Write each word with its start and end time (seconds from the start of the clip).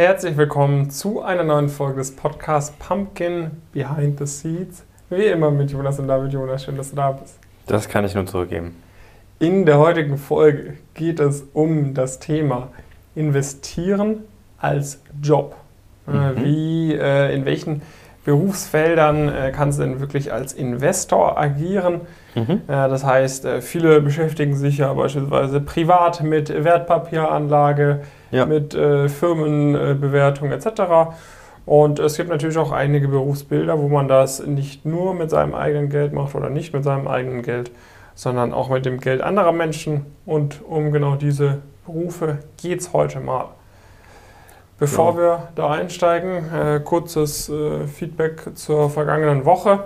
Herzlich 0.00 0.34
willkommen 0.38 0.88
zu 0.88 1.20
einer 1.20 1.44
neuen 1.44 1.68
Folge 1.68 1.98
des 1.98 2.16
Podcasts 2.16 2.74
Pumpkin 2.78 3.50
Behind 3.74 4.18
the 4.18 4.24
Seeds. 4.24 4.82
Wie 5.10 5.26
immer 5.26 5.50
mit 5.50 5.70
Jonas 5.70 5.98
und 5.98 6.08
David. 6.08 6.32
Jonas, 6.32 6.64
schön, 6.64 6.78
dass 6.78 6.88
du 6.88 6.96
da 6.96 7.12
bist. 7.12 7.38
Das 7.66 7.86
kann 7.86 8.06
ich 8.06 8.14
nur 8.14 8.24
zurückgeben. 8.24 8.74
In 9.40 9.66
der 9.66 9.76
heutigen 9.76 10.16
Folge 10.16 10.78
geht 10.94 11.20
es 11.20 11.44
um 11.52 11.92
das 11.92 12.18
Thema 12.18 12.68
Investieren 13.14 14.20
als 14.56 15.02
Job. 15.22 15.54
Äh, 16.08 16.12
Mhm. 16.12 16.44
Wie, 16.44 16.94
äh, 16.94 17.34
in 17.34 17.44
welchen 17.44 17.82
Berufsfeldern 18.24 19.28
äh, 19.28 19.52
kannst 19.54 19.78
du 19.78 19.82
denn 19.82 20.00
wirklich 20.00 20.32
als 20.32 20.52
Investor 20.52 21.38
agieren? 21.38 22.02
Mhm. 22.34 22.62
Äh, 22.68 22.88
Das 22.88 23.04
heißt, 23.04 23.44
äh, 23.44 23.60
viele 23.62 24.00
beschäftigen 24.00 24.56
sich 24.56 24.78
ja 24.78 24.92
beispielsweise 24.92 25.60
privat 25.60 26.22
mit 26.22 26.48
Wertpapieranlage, 26.64 28.00
Ja. 28.30 28.46
mit 28.46 28.74
äh, 28.74 29.08
Firmenbewertung 29.08 30.52
etc. 30.52 31.12
Und 31.66 31.98
es 31.98 32.16
gibt 32.16 32.30
natürlich 32.30 32.58
auch 32.58 32.72
einige 32.72 33.08
Berufsbilder, 33.08 33.78
wo 33.78 33.88
man 33.88 34.08
das 34.08 34.44
nicht 34.46 34.84
nur 34.84 35.14
mit 35.14 35.30
seinem 35.30 35.54
eigenen 35.54 35.88
Geld 35.88 36.12
macht 36.12 36.34
oder 36.34 36.50
nicht 36.50 36.72
mit 36.74 36.84
seinem 36.84 37.06
eigenen 37.08 37.42
Geld, 37.42 37.70
sondern 38.14 38.52
auch 38.52 38.68
mit 38.70 38.84
dem 38.86 39.00
Geld 39.00 39.20
anderer 39.22 39.52
Menschen. 39.52 40.06
Und 40.26 40.60
um 40.68 40.92
genau 40.92 41.14
diese 41.16 41.58
Berufe 41.86 42.38
geht 42.60 42.80
es 42.80 42.92
heute 42.92 43.20
mal. 43.20 43.46
Bevor 44.80 45.12
Ja. 45.12 45.18
wir 45.18 45.48
da 45.56 45.70
einsteigen, 45.72 46.52
äh, 46.52 46.80
kurzes 46.80 47.48
äh, 47.50 47.86
Feedback 47.86 48.56
zur 48.56 48.88
vergangenen 48.90 49.44
Woche. 49.44 49.84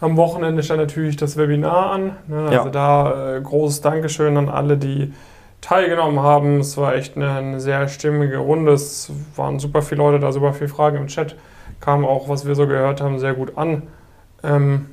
Am 0.00 0.16
Wochenende 0.16 0.64
stand 0.64 0.80
natürlich 0.80 1.16
das 1.16 1.36
Webinar 1.36 1.92
an. 1.92 2.16
Ne? 2.26 2.38
Also 2.48 2.52
Ja. 2.52 2.68
da 2.70 3.36
äh, 3.36 3.40
großes 3.40 3.80
Dankeschön 3.82 4.36
an 4.36 4.48
alle, 4.48 4.76
die 4.76 5.14
teilgenommen 5.60 6.20
haben. 6.20 6.58
Es 6.58 6.76
war 6.76 6.94
echt 6.96 7.16
eine, 7.16 7.30
eine 7.30 7.60
sehr 7.60 7.86
stimmige 7.86 8.38
Runde. 8.38 8.72
Es 8.72 9.12
waren 9.36 9.60
super 9.60 9.80
viele 9.80 9.98
Leute 10.02 10.18
da, 10.18 10.32
super 10.32 10.52
viele 10.52 10.68
Fragen 10.68 10.96
im 10.96 11.06
Chat. 11.06 11.36
Kam 11.80 12.04
auch, 12.04 12.28
was 12.28 12.44
wir 12.44 12.56
so 12.56 12.66
gehört 12.66 13.00
haben, 13.00 13.20
sehr 13.20 13.34
gut 13.34 13.56
an. 13.56 13.82
Ähm, 14.42 14.86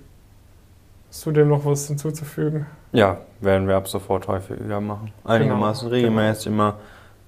hast 1.10 1.26
du 1.26 1.32
dem 1.32 1.50
noch 1.50 1.66
was 1.66 1.88
hinzuzufügen? 1.88 2.68
Ja, 2.92 3.18
werden 3.42 3.68
wir 3.68 3.76
ab 3.78 3.88
sofort 3.88 4.28
häufiger 4.28 4.80
machen. 4.80 5.12
Einigermaßen 5.24 5.90
Genau, 5.90 5.96
regelmäßig 6.02 6.48
immer 6.48 6.76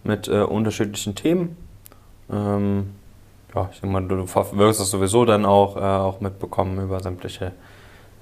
mit 0.03 0.27
äh, 0.27 0.41
unterschiedlichen 0.41 1.15
Themen. 1.15 1.57
Ähm, 2.31 2.93
ja, 3.53 3.69
ich 3.71 3.81
denke 3.81 3.93
mal, 3.99 4.07
du 4.07 4.17
wirst 4.57 4.79
das 4.79 4.89
sowieso 4.89 5.25
dann 5.25 5.45
auch, 5.45 5.75
äh, 5.75 5.79
auch 5.79 6.21
mitbekommen 6.21 6.81
über 6.81 6.99
sämtliche, 7.01 7.51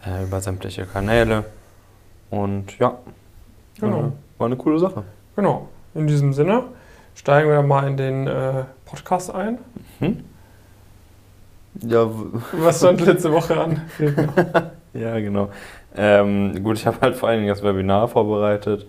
äh, 0.05 0.23
über 0.23 0.41
sämtliche 0.41 0.85
Kanäle. 0.85 1.45
Und 2.31 2.77
ja, 2.79 2.97
Genau. 3.79 3.99
äh, 3.99 4.11
war 4.39 4.47
eine 4.47 4.55
coole 4.57 4.79
Sache. 4.79 5.03
Genau. 5.35 5.67
In 5.93 6.07
diesem 6.07 6.33
Sinne 6.33 6.63
steigen 7.15 7.49
wir 7.49 7.61
mal 7.61 7.87
in 7.87 7.97
den 7.97 8.27
äh, 8.27 8.63
Podcast 8.85 9.33
ein. 9.33 9.59
Hm? 9.99 10.23
Ja, 11.81 12.07
Was 12.53 12.77
stand 12.79 13.01
letzte 13.01 13.31
Woche 13.31 13.59
an? 13.59 13.81
Ja, 14.91 15.19
genau. 15.19 15.49
Ähm, 15.95 16.63
gut, 16.63 16.77
ich 16.79 16.87
habe 16.87 16.97
halt 17.01 17.15
vor 17.15 17.29
allen 17.29 17.41
Dingen 17.41 17.49
das 17.49 17.61
Webinar 17.61 18.07
vorbereitet 18.07 18.87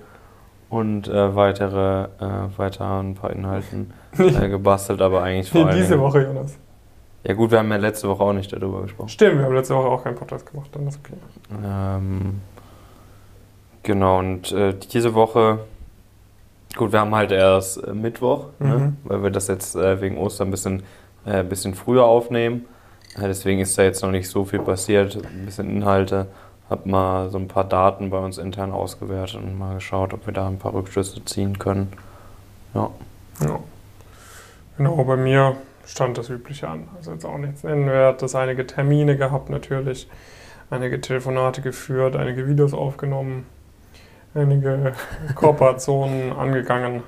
und 0.71 1.09
äh, 1.09 1.35
weitere, 1.37 2.05
äh, 2.05 2.09
weiter 2.57 3.01
ein 3.01 3.15
paar 3.15 3.31
Inhalten 3.31 3.93
äh, 4.19 4.49
gebastelt, 4.49 5.03
aber 5.03 5.23
eigentlich 5.23 5.51
vor 5.51 5.63
Nee, 5.63 5.67
allen 5.69 5.77
diese 5.77 5.91
Dingen- 5.91 6.03
Woche, 6.03 6.23
Jonas. 6.23 6.57
Ja 7.25 7.35
gut, 7.35 7.51
wir 7.51 7.59
haben 7.59 7.71
ja 7.71 7.77
letzte 7.77 8.09
Woche 8.09 8.23
auch 8.25 8.33
nicht 8.33 8.51
darüber 8.51 8.81
gesprochen. 8.83 9.11
Stimmt, 9.11 9.37
wir 9.39 9.45
haben 9.45 9.55
letzte 9.55 9.75
Woche 9.75 9.89
auch 9.89 10.03
keinen 10.03 10.15
Podcast 10.17 10.51
gemacht, 10.51 10.71
dann 10.73 10.87
ist 10.89 10.99
okay. 11.05 11.15
Ähm, 11.63 12.41
genau, 13.83 14.19
und 14.21 14.53
äh, 14.53 14.75
diese 14.93 15.13
Woche, 15.15 15.59
gut, 16.77 16.93
wir 16.93 17.01
haben 17.01 17.15
halt 17.15 17.33
erst 17.33 17.87
äh, 17.87 17.93
Mittwoch, 17.93 18.47
ne, 18.59 18.75
Mhm. 18.79 18.97
weil 19.05 19.23
wir 19.25 19.31
das 19.31 19.49
jetzt 19.49 19.77
äh, 19.77 20.01
wegen 20.01 20.17
Ostern 20.19 20.49
ein 20.49 20.51
bisschen, 20.51 20.83
äh, 21.27 21.43
bisschen 21.45 21.75
früher 21.75 22.05
aufnehmen. 22.05 22.65
Deswegen 23.21 23.61
ist 23.61 23.77
da 23.77 23.83
jetzt 23.83 24.03
noch 24.03 24.13
nicht 24.13 24.29
so 24.31 24.45
viel 24.45 24.61
passiert, 24.61 25.17
ein 25.17 25.45
bisschen 25.45 25.69
Inhalte. 25.69 26.29
Hab 26.71 26.87
mal 26.87 27.31
so 27.31 27.39
ein 27.39 27.49
paar 27.49 27.65
Daten 27.65 28.11
bei 28.11 28.19
uns 28.19 28.39
intern 28.39 28.71
ausgewertet 28.71 29.37
und 29.37 29.59
mal 29.59 29.75
geschaut, 29.75 30.15
ob 30.15 30.25
wir 30.27 30.33
da 30.33 30.47
ein 30.47 30.59
paar 30.59 30.73
Rückschlüsse 30.73 31.25
ziehen 31.25 31.59
können. 31.59 31.93
Ja. 32.75 32.91
Ja. 33.41 33.59
Genau, 34.77 35.03
bei 35.05 35.17
mir 35.17 35.57
stand 35.85 36.17
das 36.17 36.31
Übliche 36.31 36.69
an. 36.69 36.89
Also 36.97 37.13
jetzt 37.13 37.25
auch 37.25 37.39
nichts 37.39 37.65
Nennenwertes. 37.65 38.35
Einige 38.37 38.67
Termine 38.67 39.17
gehabt 39.17 39.51
natürlich, 39.51 40.09
einige 40.71 41.01
Telefonate 41.01 41.61
geführt, 41.61 42.15
einige 42.15 42.47
Videos 42.47 42.73
aufgenommen, 42.73 43.47
einige 44.35 44.93
Kooperationen 45.35 46.33
angegangen. 46.33 47.03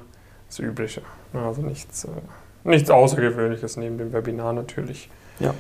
Das 0.49 0.59
Übliche. 0.59 1.03
Also 1.33 1.63
nichts, 1.63 2.05
äh, 2.05 2.09
nichts 2.65 2.91
Außergewöhnliches 2.91 3.77
neben 3.77 3.97
dem 3.97 4.13
Webinar 4.13 4.53
natürlich. 4.53 5.09
Ja. 5.39 5.55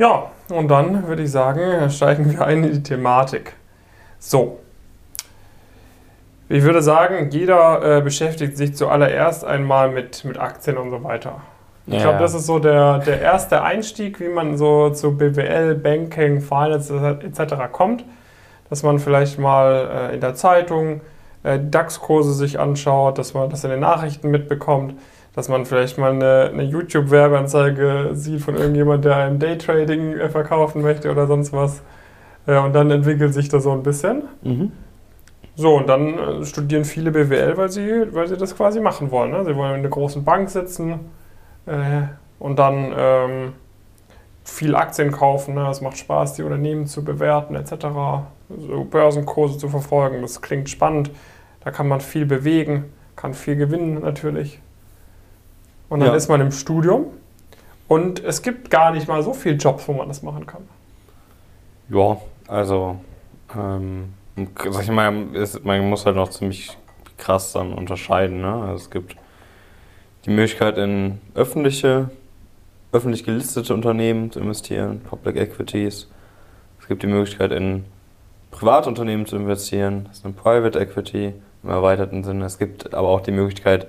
Ja, 0.00 0.30
und 0.48 0.68
dann 0.68 1.06
würde 1.06 1.24
ich 1.24 1.30
sagen, 1.30 1.90
steigen 1.90 2.30
wir 2.32 2.46
ein 2.46 2.64
in 2.64 2.72
die 2.72 2.82
Thematik. 2.82 3.52
So. 4.18 4.58
Ich 6.48 6.62
würde 6.64 6.80
sagen, 6.80 7.28
jeder 7.30 7.98
äh, 7.98 8.00
beschäftigt 8.00 8.56
sich 8.56 8.74
zuallererst 8.74 9.44
einmal 9.44 9.90
mit, 9.90 10.24
mit 10.24 10.38
Aktien 10.40 10.78
und 10.78 10.88
so 10.90 11.04
weiter. 11.04 11.42
Ich 11.86 11.94
Ja, 11.96 12.00
glaube, 12.00 12.18
das 12.18 12.32
ist 12.32 12.46
so 12.46 12.58
der, 12.58 13.00
der 13.00 13.20
erste 13.20 13.62
Einstieg, 13.62 14.20
wie 14.20 14.28
man 14.28 14.56
so 14.56 14.88
zu 14.88 15.18
BWL, 15.18 15.74
Banking, 15.74 16.40
Finance 16.40 17.18
etc. 17.22 17.54
kommt. 17.70 18.02
Dass 18.70 18.82
man 18.82 19.00
vielleicht 19.00 19.38
mal 19.38 20.08
äh, 20.10 20.14
in 20.14 20.22
der 20.22 20.34
Zeitung 20.34 21.02
äh, 21.42 21.58
DAX-Kurse 21.60 22.32
sich 22.32 22.58
anschaut, 22.58 23.18
dass 23.18 23.34
man 23.34 23.50
das 23.50 23.64
in 23.64 23.70
den 23.70 23.80
Nachrichten 23.80 24.30
mitbekommt, 24.30 24.94
dass 25.34 25.48
man 25.48 25.64
vielleicht 25.64 25.98
mal 25.98 26.12
eine, 26.12 26.50
eine 26.52 26.64
YouTube-Werbeanzeige 26.64 28.10
sieht 28.12 28.40
von 28.40 28.56
irgendjemand, 28.56 29.04
der 29.04 29.16
einem 29.16 29.38
Daytrading 29.38 30.14
äh, 30.14 30.28
verkaufen 30.28 30.82
möchte 30.82 31.10
oder 31.10 31.26
sonst 31.26 31.52
was. 31.52 31.82
Äh, 32.46 32.58
und 32.58 32.72
dann 32.72 32.90
entwickelt 32.90 33.32
sich 33.34 33.48
das 33.48 33.62
so 33.62 33.72
ein 33.72 33.82
bisschen. 33.82 34.24
Mhm. 34.42 34.72
So, 35.54 35.76
und 35.76 35.88
dann 35.88 36.18
äh, 36.18 36.44
studieren 36.44 36.84
viele 36.84 37.10
BWL, 37.10 37.56
weil 37.56 37.68
sie, 37.68 38.06
weil 38.12 38.26
sie 38.26 38.36
das 38.36 38.56
quasi 38.56 38.80
machen 38.80 39.10
wollen. 39.10 39.30
Ne? 39.30 39.44
Sie 39.44 39.54
wollen 39.54 39.74
in 39.74 39.80
einer 39.80 39.88
großen 39.88 40.24
Bank 40.24 40.50
sitzen 40.50 41.00
äh, 41.66 42.02
und 42.38 42.58
dann 42.58 42.92
ähm, 42.96 43.52
viel 44.42 44.74
Aktien 44.74 45.12
kaufen. 45.12 45.54
Ne? 45.54 45.68
Es 45.68 45.80
macht 45.80 45.98
Spaß, 45.98 46.34
die 46.34 46.42
Unternehmen 46.42 46.86
zu 46.86 47.04
bewerten 47.04 47.54
etc. 47.54 47.86
So 48.48 48.84
Börsenkurse 48.84 49.58
zu 49.58 49.68
verfolgen. 49.68 50.22
Das 50.22 50.40
klingt 50.40 50.68
spannend. 50.68 51.10
Da 51.62 51.70
kann 51.70 51.88
man 51.88 52.00
viel 52.00 52.26
bewegen, 52.26 52.86
kann 53.14 53.34
viel 53.34 53.56
gewinnen 53.56 54.00
natürlich. 54.00 54.60
Und 55.90 56.00
dann 56.00 56.10
Ja. 56.10 56.14
ist 56.14 56.28
man 56.28 56.40
im 56.40 56.52
Studium 56.52 57.06
und 57.88 58.24
es 58.24 58.40
gibt 58.40 58.70
gar 58.70 58.92
nicht 58.92 59.06
mal 59.08 59.22
so 59.22 59.34
viele 59.34 59.56
Jobs, 59.56 59.86
wo 59.88 59.92
man 59.92 60.08
das 60.08 60.22
machen 60.22 60.46
kann. 60.46 60.62
Ja, 61.90 62.16
also, 62.46 62.96
ähm, 63.54 64.14
sag 64.70 64.84
ich 64.84 64.90
mal, 64.90 65.12
ist, 65.34 65.64
man 65.64 65.90
muss 65.90 66.06
halt 66.06 66.16
noch 66.16 66.30
ziemlich 66.30 66.78
krass 67.18 67.52
dann 67.52 67.74
unterscheiden. 67.74 68.40
Ne? 68.40 68.52
Also 68.52 68.84
es 68.84 68.90
gibt 68.90 69.16
die 70.24 70.30
Möglichkeit, 70.30 70.78
in 70.78 71.20
öffentliche, 71.34 72.10
öffentlich 72.92 73.24
gelistete 73.24 73.74
Unternehmen 73.74 74.30
zu 74.30 74.38
investieren, 74.38 75.00
Public 75.00 75.36
Equities. 75.36 76.08
Es 76.80 76.86
gibt 76.86 77.02
die 77.02 77.08
Möglichkeit, 77.08 77.50
in 77.52 77.84
Privatunternehmen 78.52 79.26
zu 79.26 79.36
investieren, 79.36 80.04
das 80.08 80.18
ist 80.18 80.24
eine 80.24 80.34
Private 80.34 80.78
Equity 80.78 81.34
im 81.62 81.70
erweiterten 81.70 82.22
Sinne. 82.24 82.44
Es 82.44 82.58
gibt 82.58 82.94
aber 82.94 83.08
auch 83.08 83.20
die 83.20 83.30
Möglichkeit, 83.32 83.88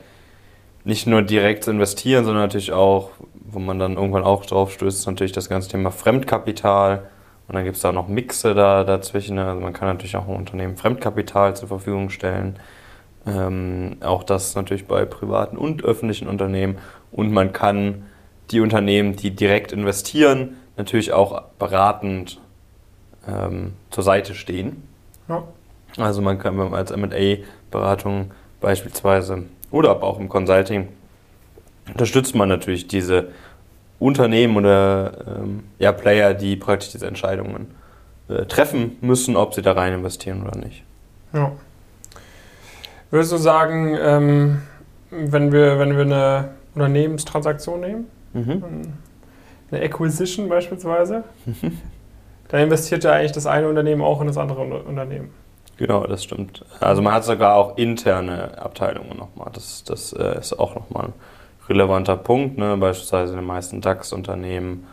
nicht 0.83 1.07
nur 1.07 1.21
direkt 1.21 1.67
investieren, 1.67 2.25
sondern 2.25 2.43
natürlich 2.43 2.71
auch, 2.71 3.11
wo 3.33 3.59
man 3.59 3.79
dann 3.79 3.95
irgendwann 3.95 4.23
auch 4.23 4.45
drauf 4.45 4.71
stößt, 4.73 4.99
ist 4.99 5.05
natürlich 5.05 5.31
das 5.31 5.49
ganze 5.49 5.69
Thema 5.69 5.91
Fremdkapital. 5.91 7.03
Und 7.47 7.55
dann 7.55 7.63
gibt 7.63 7.75
es 7.75 7.81
da 7.81 7.91
noch 7.91 8.07
Mixe 8.07 8.53
da 8.53 8.83
dazwischen. 8.83 9.37
Also 9.37 9.59
man 9.61 9.73
kann 9.73 9.87
natürlich 9.87 10.15
auch 10.15 10.27
ein 10.27 10.35
Unternehmen 10.35 10.77
Fremdkapital 10.77 11.55
zur 11.55 11.67
Verfügung 11.67 12.09
stellen. 12.09 12.57
Ähm, 13.27 13.97
auch 14.01 14.23
das 14.23 14.55
natürlich 14.55 14.87
bei 14.87 15.05
privaten 15.05 15.57
und 15.57 15.83
öffentlichen 15.83 16.27
Unternehmen. 16.27 16.77
Und 17.11 17.31
man 17.31 17.53
kann 17.53 18.05
die 18.51 18.61
Unternehmen, 18.61 19.15
die 19.15 19.31
direkt 19.31 19.71
investieren, 19.71 20.57
natürlich 20.77 21.13
auch 21.13 21.43
beratend 21.59 22.39
ähm, 23.27 23.73
zur 23.89 24.03
Seite 24.03 24.33
stehen. 24.33 24.87
Ja. 25.27 25.43
Also 25.97 26.21
man 26.21 26.39
kann 26.39 26.59
als 26.73 26.91
M&A-Beratung 26.91 28.31
beispielsweise 28.61 29.43
oder 29.71 29.89
aber 29.91 30.03
auch 30.07 30.19
im 30.19 30.29
Consulting 30.29 30.87
unterstützt 31.91 32.35
man 32.35 32.49
natürlich 32.49 32.87
diese 32.87 33.29
Unternehmen 33.99 34.57
oder 34.57 35.13
ähm, 35.41 35.63
ja, 35.79 35.91
Player, 35.91 36.33
die 36.33 36.55
praktisch 36.55 36.91
diese 36.91 37.07
Entscheidungen 37.07 37.67
äh, 38.29 38.45
treffen 38.45 38.97
müssen, 39.01 39.35
ob 39.35 39.53
sie 39.53 39.61
da 39.61 39.73
rein 39.73 39.93
investieren 39.93 40.43
oder 40.47 40.57
nicht. 40.57 40.83
Ja. 41.33 41.51
Würdest 43.11 43.31
du 43.31 43.37
sagen, 43.37 43.95
ähm, 43.99 44.61
wenn, 45.11 45.51
wir, 45.51 45.77
wenn 45.79 45.91
wir 45.95 46.01
eine 46.03 46.49
Unternehmenstransaktion 46.75 47.79
nehmen, 47.81 48.05
Mhm. 48.33 48.63
eine 49.71 49.83
Acquisition 49.83 50.47
beispielsweise, 50.47 51.25
da 52.47 52.57
investiert 52.59 53.03
ja 53.03 53.11
eigentlich 53.11 53.33
das 53.33 53.45
eine 53.45 53.67
Unternehmen 53.67 54.01
auch 54.01 54.21
in 54.21 54.27
das 54.27 54.37
andere 54.37 54.61
Unter- 54.61 54.85
Unternehmen. 54.87 55.31
Genau, 55.81 56.05
das 56.05 56.23
stimmt. 56.23 56.63
Also 56.79 57.01
man 57.01 57.11
hat 57.11 57.23
sogar 57.23 57.55
auch 57.55 57.75
interne 57.75 58.55
Abteilungen 58.59 59.17
nochmal. 59.17 59.49
Das, 59.51 59.83
das 59.83 60.13
äh, 60.13 60.37
ist 60.37 60.53
auch 60.53 60.75
nochmal 60.75 61.05
ein 61.05 61.13
relevanter 61.67 62.17
Punkt, 62.17 62.59
ne? 62.59 62.77
beispielsweise 62.77 63.33
in 63.33 63.39
den 63.39 63.47
meisten 63.47 63.81
DAX-Unternehmen 63.81 64.85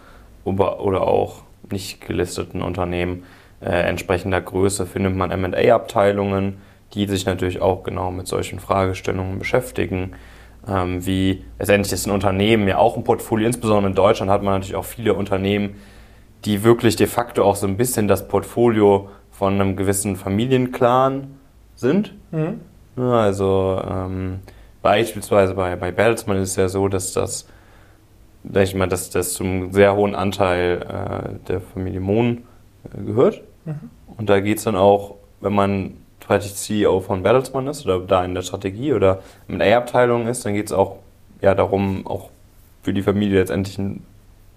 oder 0.44 1.02
auch 1.02 1.42
nicht 1.70 2.00
gelisteten 2.00 2.62
Unternehmen 2.62 3.24
äh, 3.60 3.68
entsprechender 3.68 4.40
Größe 4.40 4.86
findet 4.86 5.14
man 5.14 5.28
MA-Abteilungen, 5.38 6.56
die 6.94 7.06
sich 7.06 7.26
natürlich 7.26 7.60
auch 7.60 7.82
genau 7.82 8.10
mit 8.10 8.26
solchen 8.26 8.58
Fragestellungen 8.58 9.38
beschäftigen. 9.38 10.12
Ähm, 10.66 11.04
wie 11.04 11.44
letztendlich 11.58 11.92
ist 11.92 12.06
ein 12.06 12.12
Unternehmen 12.12 12.66
ja 12.66 12.78
auch 12.78 12.96
ein 12.96 13.04
Portfolio, 13.04 13.46
insbesondere 13.46 13.90
in 13.90 13.94
Deutschland 13.94 14.30
hat 14.30 14.42
man 14.42 14.54
natürlich 14.54 14.76
auch 14.76 14.86
viele 14.86 15.12
Unternehmen, 15.12 15.76
die 16.46 16.64
wirklich 16.64 16.96
de 16.96 17.08
facto 17.08 17.44
auch 17.44 17.56
so 17.56 17.66
ein 17.66 17.76
bisschen 17.76 18.08
das 18.08 18.26
Portfolio 18.26 19.10
von 19.38 19.54
einem 19.54 19.76
gewissen 19.76 20.16
Familienclan 20.16 21.28
sind. 21.76 22.12
Mhm. 22.32 22.60
Also 22.96 23.80
ähm, 23.88 24.40
beispielsweise 24.82 25.54
bei, 25.54 25.76
bei 25.76 25.92
Bertelsmann 25.92 26.38
ist 26.38 26.50
es 26.50 26.56
ja 26.56 26.68
so, 26.68 26.88
dass 26.88 27.12
das, 27.12 27.46
sag 28.52 28.64
ich 28.64 28.74
mal, 28.74 28.88
dass 28.88 29.10
das 29.10 29.34
zum 29.34 29.72
sehr 29.72 29.94
hohen 29.94 30.16
Anteil 30.16 30.82
äh, 30.82 31.46
der 31.46 31.60
Familie 31.60 32.00
Mohn 32.00 32.42
äh, 32.92 33.04
gehört. 33.04 33.42
Mhm. 33.64 33.90
Und 34.16 34.28
da 34.28 34.40
geht 34.40 34.58
es 34.58 34.64
dann 34.64 34.74
auch, 34.74 35.14
wenn 35.40 35.54
man 35.54 35.92
praktisch 36.18 36.54
CEO 36.54 36.98
von 36.98 37.22
Bertelsmann 37.22 37.68
ist 37.68 37.84
oder 37.84 38.00
da 38.00 38.24
in 38.24 38.34
der 38.34 38.42
Strategie 38.42 38.92
oder 38.92 39.20
in 39.46 39.60
der 39.60 39.78
abteilung 39.78 40.26
ist, 40.26 40.44
dann 40.44 40.54
geht 40.54 40.66
es 40.66 40.72
auch 40.72 40.96
ja, 41.40 41.54
darum, 41.54 42.04
auch 42.08 42.30
für 42.82 42.92
die 42.92 43.02
Familie 43.02 43.38
letztendlich 43.38 43.78
ein 43.78 44.02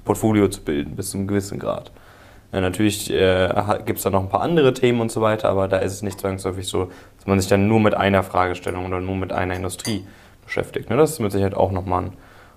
Portfolio 0.06 0.48
zu 0.48 0.64
bilden, 0.64 0.96
bis 0.96 1.12
zu 1.12 1.20
einem 1.20 1.28
gewissen 1.28 1.60
Grad. 1.60 1.92
Ja, 2.54 2.60
natürlich 2.60 3.10
äh, 3.10 3.50
gibt 3.86 4.00
es 4.00 4.04
da 4.04 4.10
noch 4.10 4.22
ein 4.22 4.30
paar 4.30 4.42
andere 4.42 4.74
Themen 4.74 5.00
und 5.00 5.12
so 5.12 5.22
weiter, 5.22 5.50
aber 5.50 5.68
da 5.68 5.78
ist 5.78 5.94
es 5.94 6.02
nicht 6.02 6.20
zwangsläufig 6.20 6.68
so, 6.68 6.92
dass 7.18 7.26
man 7.26 7.40
sich 7.40 7.50
dann 7.50 7.68
nur 7.68 7.80
mit 7.80 7.94
einer 7.94 8.24
Fragestellung 8.24 8.86
oder 8.86 9.00
nur 9.00 9.16
mit 9.16 9.32
einer 9.32 9.56
Industrie 9.56 10.06
beschäftigt. 10.44 10.90
Ne? 10.90 10.98
Das 10.98 11.12
ist 11.12 11.20
mit 11.20 11.32
Sicherheit 11.32 11.56
auch 11.56 11.72
nochmal 11.72 12.04
ein, 12.04 12.14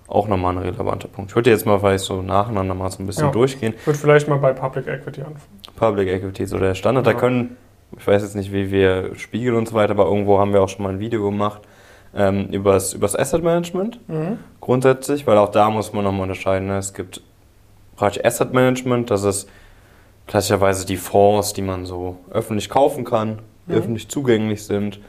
auch 0.07 0.27
noch 0.27 0.37
ein 0.37 0.57
relevanter 0.57 1.07
Punkt. 1.07 1.31
Ich 1.31 1.35
würde 1.35 1.49
jetzt 1.49 1.65
mal 1.65 1.79
vielleicht 1.79 2.03
so 2.03 2.21
nacheinander 2.21 2.73
mal 2.73 2.91
so 2.91 3.01
ein 3.01 3.07
bisschen 3.07 3.27
ja. 3.27 3.31
durchgehen. 3.31 3.73
Ich 3.77 3.87
würde 3.87 3.97
vielleicht 3.97 4.27
mal 4.27 4.37
bei 4.37 4.51
Public 4.51 4.87
Equity 4.87 5.21
anfangen. 5.21 5.61
Public 5.77 6.09
Equity 6.09 6.43
ist 6.43 6.49
so 6.49 6.59
der 6.59 6.75
Standard. 6.75 7.07
Ja. 7.07 7.13
Da 7.13 7.19
können, 7.19 7.55
ich 7.97 8.05
weiß 8.05 8.21
jetzt 8.21 8.35
nicht, 8.35 8.51
wie 8.51 8.71
wir 8.71 9.15
spiegeln 9.15 9.55
und 9.55 9.69
so 9.69 9.75
weiter, 9.75 9.91
aber 9.91 10.05
irgendwo 10.05 10.39
haben 10.39 10.51
wir 10.51 10.61
auch 10.61 10.69
schon 10.69 10.83
mal 10.83 10.89
ein 10.91 10.99
Video 10.99 11.23
gemacht 11.23 11.61
ähm, 12.13 12.47
über 12.51 12.73
das 12.73 13.15
Asset 13.15 13.43
Management 13.43 13.99
mhm. 14.09 14.39
grundsätzlich, 14.59 15.25
weil 15.25 15.37
auch 15.37 15.51
da 15.51 15.69
muss 15.69 15.93
man 15.93 16.03
nochmal 16.03 16.23
unterscheiden. 16.23 16.67
Ne? 16.67 16.77
Es 16.77 16.93
gibt 16.93 17.21
praktisch 17.95 18.25
Asset 18.25 18.53
Management, 18.53 19.09
das 19.09 19.23
ist 19.23 19.49
klassischerweise 20.27 20.85
die 20.85 20.97
Fonds, 20.97 21.53
die 21.53 21.61
man 21.61 21.85
so 21.85 22.17
öffentlich 22.31 22.69
kaufen 22.69 23.03
kann, 23.05 23.39
die 23.67 23.73
mhm. 23.73 23.77
öffentlich 23.77 24.09
zugänglich 24.09 24.63
sind. 24.63 24.99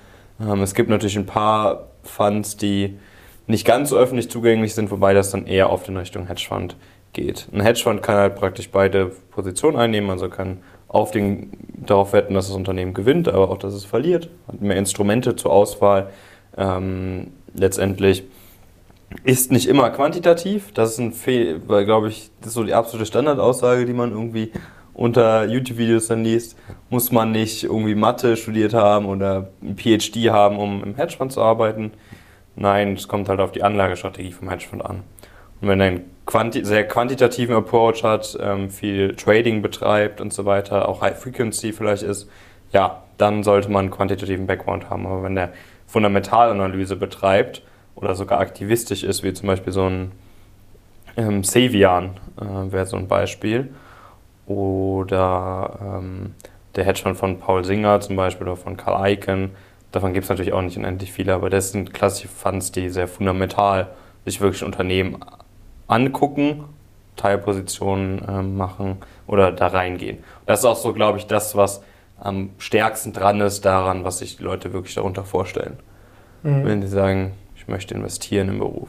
Ähm, 0.40 0.62
es 0.62 0.74
gibt 0.74 0.90
natürlich 0.90 1.16
ein 1.16 1.26
paar 1.26 1.88
Funds, 2.02 2.56
die 2.56 2.98
nicht 3.46 3.66
ganz 3.66 3.90
so 3.90 3.96
öffentlich 3.96 4.30
zugänglich 4.30 4.74
sind, 4.74 4.90
wobei 4.90 5.14
das 5.14 5.30
dann 5.30 5.46
eher 5.46 5.70
oft 5.70 5.88
in 5.88 5.96
Richtung 5.96 6.26
Hedgefund 6.26 6.76
geht. 7.12 7.48
Ein 7.52 7.60
Hedgefund 7.60 8.02
kann 8.02 8.16
halt 8.16 8.34
praktisch 8.36 8.70
beide 8.70 9.06
Positionen 9.30 9.76
einnehmen, 9.76 10.10
also 10.10 10.28
kann 10.28 10.58
auf 10.88 11.10
den, 11.10 11.50
darauf 11.86 12.12
wetten, 12.12 12.34
dass 12.34 12.48
das 12.48 12.56
Unternehmen 12.56 12.94
gewinnt, 12.94 13.28
aber 13.28 13.50
auch, 13.50 13.58
dass 13.58 13.74
es 13.74 13.84
verliert, 13.84 14.30
hat 14.48 14.60
mehr 14.60 14.76
Instrumente 14.76 15.36
zur 15.36 15.52
Auswahl. 15.52 16.10
Ähm, 16.56 17.32
letztendlich 17.54 18.24
ist 19.24 19.52
nicht 19.52 19.68
immer 19.68 19.90
quantitativ, 19.90 20.72
das 20.72 20.92
ist 20.92 20.98
ein 20.98 21.12
Fehl, 21.12 21.60
weil 21.66 21.84
glaube 21.84 22.08
ich, 22.08 22.30
das 22.40 22.48
ist 22.48 22.54
so 22.54 22.64
die 22.64 22.74
absolute 22.74 23.06
Standardaussage, 23.06 23.86
die 23.86 23.92
man 23.92 24.10
irgendwie 24.10 24.52
unter 24.96 25.44
YouTube-Videos 25.44 26.08
dann 26.08 26.24
liest, 26.24 26.56
muss 26.88 27.12
man 27.12 27.30
nicht 27.30 27.64
irgendwie 27.64 27.94
Mathe 27.94 28.36
studiert 28.36 28.72
haben 28.72 29.06
oder 29.06 29.48
ein 29.62 29.76
PhD 29.76 30.30
haben, 30.30 30.56
um 30.56 30.82
im 30.82 30.96
Hedgefonds 30.96 31.34
zu 31.34 31.42
arbeiten. 31.42 31.92
Nein, 32.56 32.94
es 32.94 33.06
kommt 33.06 33.28
halt 33.28 33.40
auf 33.40 33.52
die 33.52 33.62
Anlagestrategie 33.62 34.32
vom 34.32 34.48
Hedgefonds 34.48 34.84
an. 34.86 35.02
Und 35.60 35.68
wenn 35.68 35.80
er 35.80 35.86
einen 35.88 36.04
quanti 36.24 36.64
sehr 36.64 36.88
quantitativen 36.88 37.54
Approach 37.54 38.02
hat, 38.04 38.38
ähm, 38.40 38.70
viel 38.70 39.14
Trading 39.14 39.60
betreibt 39.60 40.22
und 40.22 40.32
so 40.32 40.46
weiter, 40.46 40.88
auch 40.88 41.02
High 41.02 41.18
Frequency 41.18 41.72
vielleicht 41.74 42.02
ist, 42.02 42.30
ja, 42.72 43.02
dann 43.18 43.42
sollte 43.42 43.70
man 43.70 43.86
einen 43.86 43.90
quantitativen 43.90 44.46
Background 44.46 44.88
haben. 44.88 45.06
Aber 45.06 45.22
wenn 45.22 45.34
der 45.34 45.52
Fundamentalanalyse 45.86 46.96
betreibt 46.96 47.62
oder 47.94 48.14
sogar 48.14 48.40
aktivistisch 48.40 49.02
ist, 49.04 49.22
wie 49.22 49.34
zum 49.34 49.46
Beispiel 49.46 49.74
so 49.74 49.84
ein 49.84 50.12
ähm, 51.18 51.44
Savian 51.44 52.16
äh, 52.40 52.72
wäre 52.72 52.86
so 52.86 52.96
ein 52.96 53.08
Beispiel, 53.08 53.74
oder 54.46 55.78
ähm, 55.80 56.34
der 56.74 56.84
Hedgefonds 56.84 57.18
von 57.18 57.38
Paul 57.38 57.64
Singer 57.64 58.00
zum 58.00 58.16
Beispiel 58.16 58.46
oder 58.46 58.56
von 58.56 58.76
Carl 58.76 59.10
Icahn. 59.12 59.50
Davon 59.92 60.12
gibt 60.12 60.24
es 60.24 60.30
natürlich 60.30 60.52
auch 60.52 60.62
nicht 60.62 60.76
unendlich 60.76 61.12
viele, 61.12 61.34
aber 61.34 61.50
das 61.50 61.72
sind 61.72 61.94
klassische 61.94 62.28
Funds, 62.28 62.72
die 62.72 62.88
sehr 62.88 63.08
fundamental 63.08 63.88
sich 64.24 64.40
wirklich 64.40 64.62
Unternehmen 64.62 65.18
angucken, 65.86 66.64
Teilpositionen 67.16 68.22
äh, 68.28 68.42
machen 68.42 68.98
oder 69.26 69.52
da 69.52 69.68
reingehen. 69.68 70.18
Das 70.44 70.60
ist 70.60 70.64
auch 70.64 70.76
so, 70.76 70.92
glaube 70.92 71.18
ich, 71.18 71.26
das, 71.26 71.56
was 71.56 71.82
am 72.18 72.50
stärksten 72.58 73.12
dran 73.12 73.40
ist 73.40 73.64
daran, 73.64 74.04
was 74.04 74.18
sich 74.18 74.36
die 74.36 74.42
Leute 74.42 74.72
wirklich 74.72 74.94
darunter 74.94 75.24
vorstellen. 75.24 75.78
Mhm. 76.42 76.64
Wenn 76.64 76.82
sie 76.82 76.88
sagen, 76.88 77.32
ich 77.56 77.68
möchte 77.68 77.94
investieren 77.94 78.48
im 78.48 78.58
Beruf. 78.58 78.88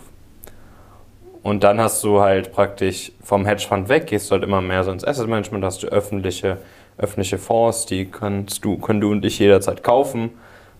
Und 1.43 1.63
dann 1.63 1.79
hast 1.79 2.03
du 2.03 2.21
halt 2.21 2.51
praktisch 2.51 3.11
vom 3.23 3.45
Hedgefonds 3.45 3.89
weg, 3.89 4.07
gehst 4.07 4.29
du 4.29 4.33
halt 4.33 4.43
immer 4.43 4.61
mehr 4.61 4.83
so 4.83 4.91
ins 4.91 5.03
Asset 5.03 5.27
Management, 5.27 5.63
hast 5.63 5.83
du 5.83 5.87
öffentliche, 5.87 6.57
öffentliche 6.97 7.37
Fonds, 7.37 7.85
die 7.85 8.05
kannst 8.05 8.65
du, 8.65 8.77
können 8.77 9.01
du 9.01 9.11
und 9.11 9.23
ich 9.25 9.39
jederzeit 9.39 9.83
kaufen. 9.83 10.31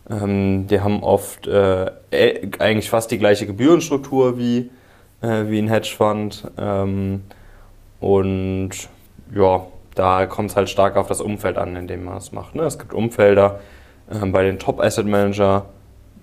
Ähm, 0.10 0.68
die 0.68 0.82
haben 0.82 1.04
oft 1.04 1.48
äh, 1.48 1.86
äh, 2.12 2.50
eigentlich 2.60 2.90
fast 2.90 3.12
die 3.12 3.18
gleiche 3.18 3.46
Gebührenstruktur 3.46 4.38
wie, 4.38 4.70
äh, 5.22 5.46
wie 5.48 5.60
ein 5.60 5.68
Hedgefonds. 5.68 6.44
Ähm, 6.58 7.24
und 8.00 8.72
ja, 9.34 9.66
da 9.96 10.26
kommt 10.28 10.52
es 10.52 10.56
halt 10.56 10.70
stark 10.70 10.96
auf 10.96 11.08
das 11.08 11.22
Umfeld 11.22 11.58
an, 11.58 11.76
in 11.76 11.88
dem 11.88 12.06
man 12.06 12.18
es 12.18 12.32
macht. 12.32 12.56
Ne? 12.56 12.64
Es 12.64 12.80
gibt 12.80 12.94
Umfelder 12.94 13.60
ähm, 14.12 14.32
bei 14.32 14.44
den 14.44 14.60
Top 14.60 14.80
Asset 14.80 15.08
Manager, 15.08 15.66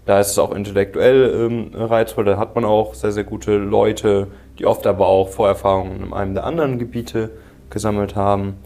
da 0.06 0.20
ist 0.20 0.32
es 0.32 0.38
auch 0.38 0.54
intellektuell 0.54 1.46
ähm, 1.46 1.70
reizvoll, 1.74 2.24
da 2.24 2.36
hat 2.36 2.54
man 2.54 2.64
auch 2.64 2.94
sehr, 2.94 3.12
sehr 3.12 3.24
gute 3.24 3.56
Leute, 3.56 4.28
die 4.58 4.66
oft 4.66 4.86
aber 4.86 5.06
auch 5.06 5.28
Vorerfahrungen 5.28 6.04
in 6.04 6.12
einem 6.12 6.34
der 6.34 6.44
anderen 6.44 6.78
Gebiete 6.78 7.30
gesammelt 7.70 8.14
haben. 8.14 8.56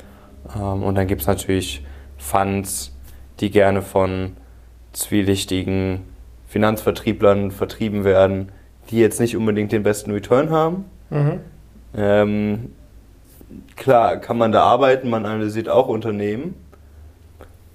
Ähm, 0.57 0.83
und 0.83 0.95
dann 0.97 1.07
gibt 1.07 1.21
es 1.21 1.27
natürlich 1.27 1.85
Funds, 2.17 2.97
die 3.41 3.51
gerne 3.51 3.83
von 3.83 4.37
zwielichtigen 4.93 6.03
Finanzvertrieblern 6.49 7.51
vertrieben 7.51 8.05
werden, 8.05 8.51
die 8.91 8.99
jetzt 8.99 9.21
nicht 9.21 9.37
unbedingt 9.37 9.71
den 9.71 9.83
besten 9.83 10.11
Return 10.11 10.51
haben. 10.51 10.87
Mhm. 11.11 11.41
Ähm, 11.97 12.73
klar, 13.77 14.17
kann 14.17 14.39
man 14.39 14.51
da 14.51 14.63
arbeiten, 14.63 15.09
man 15.09 15.25
analysiert 15.25 15.69
auch 15.69 15.89
Unternehmen. 15.89 16.55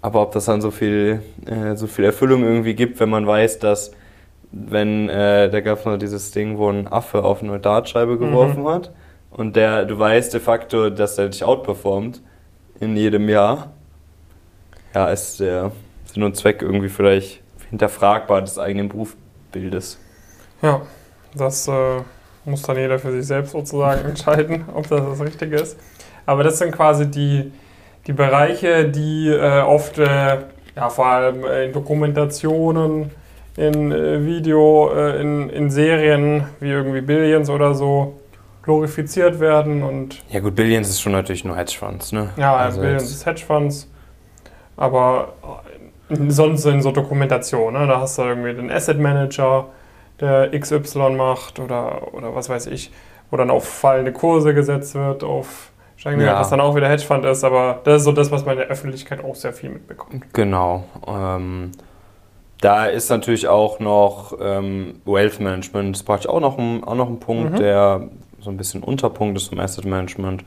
Aber 0.03 0.22
ob 0.22 0.33
das 0.33 0.45
dann 0.45 0.60
so 0.60 0.69
viel, 0.69 1.22
äh, 1.45 1.77
so 1.77 1.88
viel 1.88 2.03
Erfüllung 2.03 2.43
irgendwie 2.43 2.74
gibt, 2.74 3.00
wenn 3.00 3.10
man 3.10 3.25
weiß, 3.25 3.60
dass, 3.60 3.93
wenn, 4.51 5.07
äh, 5.07 5.50
da 5.50 5.62
gab 5.62 5.86
es 5.86 6.00
dieses 6.00 6.31
Ding, 6.31 6.57
wo 6.57 6.69
ein 6.69 6.89
Affe 6.89 7.24
auf 7.24 7.41
eine 7.41 7.57
Dartscheibe 7.57 8.17
geworfen 8.17 8.63
mhm. 8.63 8.67
hat 8.67 8.91
und 9.31 9.55
der, 9.55 9.86
du 9.86 9.98
weißt 9.98 10.33
de 10.33 10.41
facto, 10.41 10.89
dass 10.89 11.17
er 11.17 11.29
dich 11.29 11.45
outperformt 11.45 12.22
in 12.81 12.98
jedem 12.98 13.29
Jahr. 13.29 13.72
Ja, 14.93 15.07
ist 15.07 15.39
der 15.39 15.72
Sinn 16.03 16.24
und 16.24 16.36
Zweck 16.36 16.62
irgendwie 16.62 16.89
vielleicht 16.89 17.41
hinterfragbar 17.69 18.41
des 18.41 18.60
eigenen 18.60 18.89
Berufsbildes. 18.89 19.98
Ja, 20.62 20.81
das 21.33 21.65
äh, 21.69 22.01
muss 22.43 22.62
dann 22.63 22.75
jeder 22.75 23.00
für 23.00 23.13
sich 23.13 23.25
selbst 23.25 23.53
sozusagen 23.53 24.03
entscheiden, 24.10 24.65
ob 24.74 24.86
das 24.89 25.00
das 25.01 25.22
Richtige 25.22 25.55
ist. 25.55 25.79
Aber 26.25 26.43
das 26.43 26.57
sind 26.57 26.74
quasi 26.74 27.10
die, 27.10 27.53
die 28.07 28.13
Bereiche, 28.13 28.89
die 28.89 29.29
äh, 29.29 29.62
oft, 29.62 29.98
äh, 29.98 30.38
ja, 30.75 30.89
vor 30.89 31.05
allem 31.05 31.45
in 31.45 31.72
Dokumentationen, 31.74 33.12
in 33.55 33.91
äh, 33.91 34.25
Video, 34.25 34.91
äh, 34.93 35.22
in, 35.22 35.50
in 35.50 35.69
Serien 35.69 36.45
wie 36.60 36.69
irgendwie 36.69 37.01
Billions 37.01 37.50
oder 37.50 37.74
so 37.75 38.19
glorifiziert 38.63 39.39
werden 39.39 39.83
und. 39.83 40.24
Ja, 40.29 40.39
gut, 40.39 40.55
Billions 40.55 40.89
ist 40.89 41.01
schon 41.01 41.12
natürlich 41.12 41.45
nur 41.45 41.55
Hedgefonds, 41.55 42.12
ne? 42.12 42.29
Ja, 42.38 42.55
also 42.55 42.81
Billions 42.81 43.03
ist 43.03 43.25
Hedgefonds. 43.25 43.89
Aber 44.75 45.33
äh, 46.10 46.15
sonst 46.29 46.65
in 46.65 46.81
so 46.81 46.91
Dokumentationen, 46.91 47.81
ne? 47.81 47.88
da 47.88 48.01
hast 48.01 48.17
du 48.17 48.24
irgendwie 48.24 48.53
den 48.53 48.72
Asset 48.72 49.00
Manager, 49.00 49.67
der 50.19 50.51
XY 50.57 51.12
macht 51.12 51.60
oder, 51.60 52.13
oder 52.13 52.33
was 52.36 52.50
weiß 52.50 52.67
ich, 52.67 52.91
wo 53.29 53.38
dann 53.38 53.50
auf 53.50 53.67
fallende 53.67 54.12
Kurse 54.12 54.53
gesetzt 54.53 54.95
wird, 54.95 55.24
auf 55.24 55.72
Steigende 56.03 56.25
ja. 56.25 56.38
was 56.38 56.50
dann 56.50 56.60
auch 56.60 56.75
wieder 56.75 56.89
Hedgefund 56.89 57.24
ist, 57.24 57.45
aber 57.45 57.79
das 57.86 58.01
ist 58.01 58.03
so 58.03 58.12
das, 58.12 58.29
was 58.29 58.43
man 58.43 58.55
in 58.55 58.60
der 58.60 58.67
Öffentlichkeit 58.67 59.24
auch 59.24 59.36
sehr 59.36 59.53
viel 59.53 59.69
mitbekommt. 59.69 60.33
Genau. 60.33 60.83
Ähm, 61.07 61.72
da 62.60 62.88
ist 62.88 63.07
natürlich 63.10 63.48
auch 63.48 63.79
noch 63.79 64.38
ähm, 64.41 64.95
Wealth 65.05 65.39
Management, 65.39 65.95
das 66.05 66.19
ich 66.19 66.27
auch 66.27 66.41
noch, 66.41 66.57
ein, 66.57 66.83
auch 66.83 66.95
noch 66.95 67.07
ein 67.07 67.22
Punkt, 67.22 67.53
mhm. 67.53 67.55
der 67.55 68.10
so 68.41 68.50
ein 68.50 68.57
bisschen 68.57 68.83
Unterpunkt 68.83 69.38
ist 69.38 69.48
vom 69.48 69.62
Asset 69.62 69.86
Management, 69.86 70.43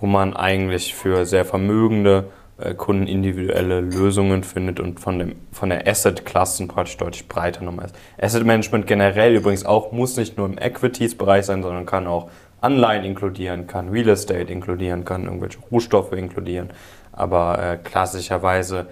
wo 0.00 0.06
man 0.06 0.34
eigentlich 0.34 0.92
für 0.96 1.24
sehr 1.24 1.44
Vermögende 1.44 2.24
äh, 2.58 2.74
Kunden 2.74 3.06
individuelle 3.06 3.82
Lösungen 3.82 4.42
findet 4.42 4.80
und 4.80 4.98
von, 4.98 5.20
dem, 5.20 5.36
von 5.52 5.68
der 5.68 5.86
Asset-Klassen 5.86 6.66
praktisch 6.66 6.96
deutlich 6.96 7.28
breiter 7.28 7.62
nochmal 7.62 7.86
ist. 7.86 7.94
Asset 8.20 8.44
Management 8.44 8.88
generell 8.88 9.36
übrigens 9.36 9.64
auch 9.64 9.92
muss 9.92 10.16
nicht 10.16 10.36
nur 10.36 10.46
im 10.46 10.58
Equities-Bereich 10.58 11.46
sein, 11.46 11.62
sondern 11.62 11.86
kann 11.86 12.08
auch 12.08 12.28
Anleihen 12.60 13.04
inkludieren, 13.04 13.66
kann 13.66 13.90
Real 13.90 14.08
Estate 14.08 14.52
inkludieren, 14.52 15.04
kann 15.04 15.24
irgendwelche 15.24 15.58
Rohstoffe 15.70 16.12
inkludieren. 16.12 16.70
Aber 17.12 17.58
äh, 17.62 17.78
klassischerweise, 17.82 18.86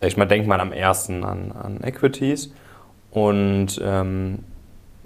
ich 0.00 0.16
mal, 0.16 0.26
denkt 0.26 0.46
man 0.46 0.60
am 0.60 0.72
ersten 0.72 1.24
an, 1.24 1.52
an 1.52 1.82
Equities. 1.82 2.52
Und 3.10 3.80
ähm, 3.82 4.40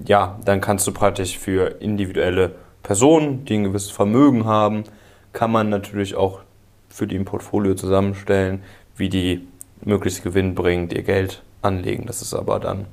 ja, 0.04 0.38
dann 0.44 0.60
kannst 0.60 0.86
du 0.86 0.92
praktisch 0.92 1.38
für 1.38 1.80
individuelle 1.80 2.52
Personen, 2.82 3.44
die 3.44 3.54
ein 3.54 3.64
gewisses 3.64 3.90
Vermögen 3.90 4.44
haben, 4.44 4.84
kann 5.32 5.50
man 5.52 5.68
natürlich 5.68 6.14
auch 6.14 6.40
für 6.88 7.06
die 7.06 7.16
ein 7.16 7.24
Portfolio 7.24 7.74
zusammenstellen, 7.74 8.62
wie 8.96 9.08
die 9.08 9.46
möglichst 9.84 10.22
gewinnbringend 10.22 10.92
ihr 10.92 11.02
Geld 11.02 11.42
anlegen. 11.62 12.06
Das 12.06 12.22
ist 12.22 12.34
aber 12.34 12.58
dann, 12.60 12.86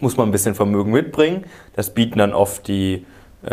muss 0.00 0.16
man 0.16 0.28
ein 0.28 0.32
bisschen 0.32 0.54
Vermögen 0.54 0.90
mitbringen. 0.90 1.44
Das 1.74 1.94
bieten 1.94 2.18
dann 2.18 2.32
oft 2.32 2.66
die 2.66 3.06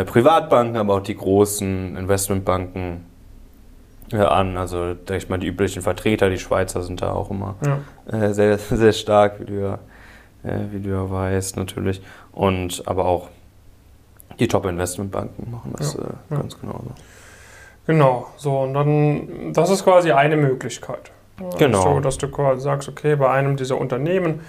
Privatbanken, 0.05 0.77
aber 0.77 0.95
auch 0.95 1.01
die 1.01 1.15
großen 1.15 1.97
Investmentbanken 1.97 3.05
äh, 4.11 4.17
an. 4.17 4.57
Also, 4.57 4.93
denke 4.93 5.17
ich 5.17 5.29
mal, 5.29 5.37
die 5.37 5.47
üblichen 5.47 5.81
Vertreter, 5.81 6.29
die 6.29 6.37
Schweizer 6.37 6.81
sind 6.81 7.01
da 7.01 7.11
auch 7.11 7.29
immer 7.31 7.55
ja. 7.65 7.79
äh, 8.17 8.33
sehr, 8.33 8.57
sehr 8.69 8.93
stark, 8.93 9.39
wie 9.39 9.45
du, 9.45 9.61
ja, 9.61 9.73
äh, 10.43 10.59
wie 10.71 10.79
du 10.79 10.89
ja 10.89 11.09
weißt, 11.09 11.57
natürlich. 11.57 12.01
Und 12.31 12.83
aber 12.85 13.05
auch 13.05 13.29
die 14.39 14.47
Top-Investmentbanken 14.47 15.51
machen 15.51 15.73
das 15.77 15.93
ja. 15.93 16.03
Äh, 16.03 16.35
ganz 16.39 16.59
genauso. 16.59 16.91
Genau, 17.87 18.27
so 18.37 18.59
und 18.59 18.73
dann, 18.73 19.53
das 19.53 19.69
ist 19.69 19.83
quasi 19.83 20.11
eine 20.11 20.37
Möglichkeit. 20.37 21.11
Genau. 21.57 21.99
Dass 21.99 22.17
du, 22.17 22.27
dass 22.27 22.55
du 22.55 22.59
sagst, 22.59 22.87
okay, 22.87 23.15
bei 23.15 23.31
einem 23.31 23.57
dieser 23.57 23.77
Unternehmen, 23.79 24.41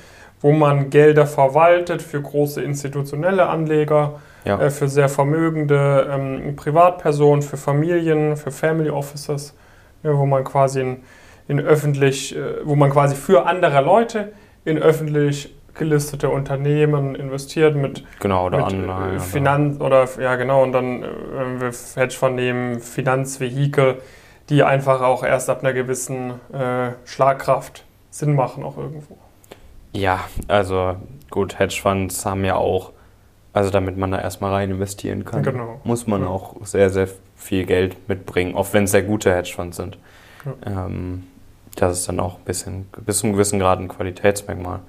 wo 0.43 0.53
man 0.53 0.91
Gelder 0.91 1.27
verwaltet 1.27 2.03
für 2.03 2.21
große 2.21 2.61
institutionelle 2.61 3.49
Anleger, 3.49 4.21
ja. 4.45 4.61
äh, 4.61 4.71
für 4.71 4.89
sehr 4.89 5.09
vermögende 5.09 6.09
ähm, 6.11 6.57
Privatpersonen, 6.57 7.43
für 7.43 7.57
Familien, 7.57 8.37
für 8.37 8.51
Family 8.51 8.91
Offices, 8.91 9.55
ja, 10.03 10.17
wo 10.17 10.27
man 10.27 10.45
quasi 10.45 10.81
in, 10.81 10.97
in 11.49 11.61
öffentlich, 11.61 12.37
äh, 12.37 12.65
wo 12.65 12.75
man 12.75 12.91
quasi 12.91 13.15
für 13.15 13.47
andere 13.47 13.81
Leute 13.81 14.33
in 14.65 14.79
öffentlich 14.79 15.55
gelistete 15.75 16.29
Unternehmen 16.29 17.15
investiert 17.15 17.77
mit, 17.77 18.05
genau, 18.21 18.47
oder 18.47 18.59
mit 18.59 18.67
Anleihen, 18.67 19.21
Finanz 19.21 19.81
oder. 19.81 20.07
ja 20.21 20.37
genau 20.37 20.63
und 20.63 20.73
dann 20.73 21.03
äh, 21.03 21.73
Hedge 21.95 22.15
von 22.15 22.37
dem 22.37 22.81
Finanzvehikel, 22.81 23.97
die 24.51 24.65
einfach 24.65 25.01
auch 25.01 25.25
erst 25.25 25.49
ab 25.49 25.61
einer 25.61 25.73
gewissen 25.73 26.33
äh, 26.53 26.91
Schlagkraft 27.07 27.85
Sinn 28.11 28.35
machen 28.35 28.63
auch 28.65 28.77
irgendwo. 28.77 29.17
Ja, 29.93 30.21
also 30.49 30.97
gut, 31.31 31.59
Hedgefonds 31.59 32.25
haben 32.25 32.45
ja 32.45 32.57
auch, 32.57 32.93
also 33.53 33.71
damit 33.71 33.97
man 33.97 34.11
da 34.11 34.21
erstmal 34.21 34.53
rein 34.53 34.71
investieren 34.71 35.25
kann, 35.25 35.43
genau. 35.43 35.81
muss 35.85 36.07
man 36.07 36.23
ja. 36.23 36.29
auch 36.29 36.57
sehr, 36.65 36.91
sehr 36.91 37.09
viel 37.37 37.65
Geld 37.65 38.09
mitbringen, 38.09 38.55
auch 38.55 38.73
wenn 38.73 38.85
es 38.85 38.93
sehr 38.93 39.03
gute 39.03 39.35
Hedgefonds 39.35 39.77
sind. 39.77 39.99
Ja. 40.45 40.87
Ähm, 40.87 41.25
das 41.77 41.99
ist 41.99 42.09
dann 42.09 42.21
auch 42.21 42.37
ein 42.37 42.45
bisschen, 42.45 42.87
bis 43.05 43.19
zu 43.19 43.27
einem 43.27 43.35
gewissen 43.35 43.59
Grad 43.59 43.79
ein 43.79 43.89
Qualitätsmerkmal. 43.89 44.81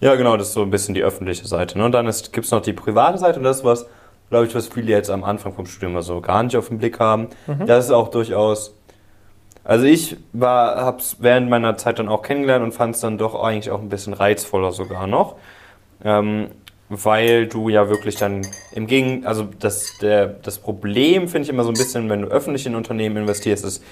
Ja, 0.00 0.14
genau, 0.14 0.36
das 0.36 0.48
ist 0.48 0.54
so 0.54 0.62
ein 0.62 0.70
bisschen 0.70 0.94
die 0.94 1.02
öffentliche 1.02 1.46
Seite. 1.46 1.76
Ne? 1.76 1.84
Und 1.84 1.92
dann 1.92 2.06
gibt 2.06 2.46
es 2.46 2.50
noch 2.50 2.62
die 2.62 2.72
private 2.72 3.18
Seite 3.18 3.38
und 3.38 3.44
das 3.44 3.58
ist 3.58 3.64
was, 3.64 3.86
glaube 4.30 4.46
ich, 4.46 4.54
was 4.54 4.68
viele 4.68 4.90
jetzt 4.90 5.10
am 5.10 5.24
Anfang 5.24 5.52
vom 5.52 5.66
Studium 5.66 6.00
so 6.00 6.20
gar 6.20 6.42
nicht 6.42 6.56
auf 6.56 6.68
den 6.68 6.78
Blick 6.78 6.98
haben. 6.98 7.28
Mhm. 7.46 7.66
Das 7.66 7.86
ist 7.86 7.90
auch 7.90 8.08
durchaus. 8.08 8.74
Also 9.64 9.84
ich 9.84 10.16
habe 10.40 10.98
es 10.98 11.16
während 11.20 11.50
meiner 11.50 11.76
Zeit 11.76 11.98
dann 11.98 12.08
auch 12.08 12.22
kennengelernt 12.22 12.64
und 12.64 12.72
fand 12.72 12.94
es 12.94 13.00
dann 13.00 13.18
doch 13.18 13.42
eigentlich 13.42 13.70
auch 13.70 13.80
ein 13.80 13.88
bisschen 13.88 14.14
reizvoller 14.14 14.72
sogar 14.72 15.06
noch. 15.06 15.36
Ähm, 16.02 16.48
weil 16.90 17.46
du 17.46 17.68
ja 17.68 17.88
wirklich 17.88 18.16
dann 18.16 18.44
im 18.72 18.88
Gegen, 18.88 19.24
also 19.24 19.48
das, 19.60 19.96
der, 20.02 20.26
das 20.26 20.58
Problem 20.58 21.28
finde 21.28 21.44
ich 21.44 21.48
immer 21.48 21.62
so 21.62 21.70
ein 21.70 21.74
bisschen, 21.74 22.10
wenn 22.10 22.22
du 22.22 22.28
öffentlich 22.28 22.66
in 22.66 22.74
Unternehmen 22.74 23.16
investierst, 23.16 23.64
ist, 23.64 23.84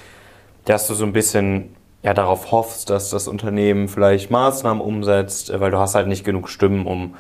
dass 0.65 0.89
du 0.89 0.95
so 0.95 1.05
ein 1.05 1.13
bisschen 1.13 1.77
ja, 2.03 2.13
darauf 2.13 2.51
hoffst, 2.51 2.91
dass 2.91 3.11
das 3.11 3.29
Unternehmen 3.29 3.87
vielleicht 3.89 4.31
Maßnahmen 4.31 4.83
umsetzt, 4.83 5.51
äh, 5.51 5.61
weil 5.61 5.71
du 5.71 5.79
hast 5.79 5.95
halt 5.95 6.09
nicht 6.09 6.25
genug 6.25 6.49
Stimmen, 6.49 6.87
um 6.87 7.15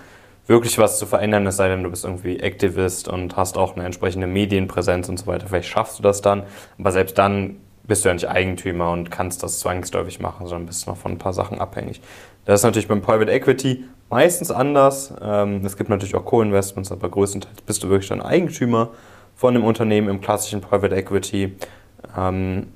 wirklich 0.49 0.79
was 0.79 0.99
zu 0.99 1.07
verändern, 1.07 1.47
es 1.47 1.57
sei 1.57 1.69
denn, 1.69 1.83
du 1.83 1.91
bist 1.91 2.05
irgendwie 2.05 2.43
Aktivist 2.43 3.07
und 3.07 3.37
hast 3.37 3.59
auch 3.59 3.77
eine 3.77 3.85
entsprechende 3.85 4.27
Medienpräsenz 4.27 5.09
und 5.09 5.19
so 5.19 5.27
weiter. 5.27 5.47
Vielleicht 5.47 5.69
schaffst 5.69 5.99
du 5.99 6.03
das 6.03 6.23
dann, 6.23 6.45
aber 6.79 6.91
selbst 6.91 7.19
dann 7.19 7.57
bist 7.89 8.05
du 8.05 8.11
ja 8.11 8.15
nicht 8.15 8.29
Eigentümer 8.29 8.93
und 8.93 9.11
kannst 9.11 9.43
das 9.43 9.59
zwangsläufig 9.59 10.21
machen, 10.21 10.47
sondern 10.47 10.67
bist 10.67 10.87
noch 10.87 10.97
von 10.97 11.13
ein 11.13 11.19
paar 11.19 11.33
Sachen 11.33 11.59
abhängig. 11.59 12.01
Das 12.45 12.61
ist 12.61 12.65
natürlich 12.65 12.87
beim 12.87 13.03
Private 13.03 13.33
Equity 13.33 13.85
meistens 14.11 14.51
anders. 14.51 15.13
Ähm, 15.21 15.63
es 15.65 15.77
gibt 15.77 15.91
natürlich 15.91 16.15
auch 16.15 16.25
Co-Investments, 16.25 16.93
aber 16.93 17.09
größtenteils 17.09 17.63
bist 17.63 17.83
du 17.83 17.89
wirklich 17.89 18.09
dann 18.09 18.23
Eigentümer 18.23 18.91
von 19.35 19.55
dem 19.55 19.65
Unternehmen 19.65 20.09
im 20.09 20.21
klassischen 20.21 20.61
Private 20.61 20.95
Equity. 20.95 21.57
Ähm, 22.17 22.69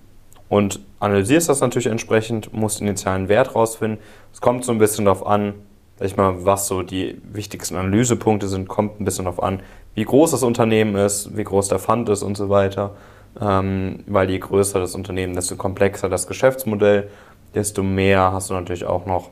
und 0.49 0.81
analysierst 1.01 1.49
das 1.49 1.61
natürlich 1.61 1.87
entsprechend, 1.87 2.53
musst 2.53 2.81
initialen 2.81 3.29
Wert 3.29 3.55
rausfinden. 3.55 3.99
Es 4.33 4.41
kommt 4.41 4.65
so 4.65 4.73
ein 4.73 4.79
bisschen 4.79 5.05
darauf 5.05 5.27
an, 5.27 5.55
ich 6.01 6.17
mal, 6.17 6.45
was 6.45 6.67
so 6.67 6.83
die 6.83 7.21
wichtigsten 7.33 7.77
Analysepunkte 7.77 8.49
sind, 8.49 8.69
kommt 8.69 9.01
ein 9.01 9.05
bisschen 9.05 9.25
darauf 9.25 9.43
an, 9.43 9.61
wie 9.95 10.05
groß 10.05 10.33
das 10.33 10.43
Unternehmen 10.43 10.97
ist, 10.97 11.37
wie 11.37 11.45
groß 11.45 11.69
der 11.69 11.79
Fund 11.79 12.09
ist 12.09 12.23
und 12.23 12.37
so 12.37 12.49
weiter. 12.49 12.95
Ähm, 13.41 14.05
weil 14.07 14.31
je 14.31 14.39
größer 14.39 14.79
das 14.79 14.95
Unternehmen, 14.95 15.35
desto 15.35 15.57
komplexer 15.57 16.09
das 16.09 16.27
Geschäftsmodell, 16.27 17.09
desto 17.55 17.83
mehr 17.83 18.33
hast 18.33 18.51
du 18.51 18.55
natürlich 18.55 18.85
auch 18.85 19.07
noch 19.07 19.31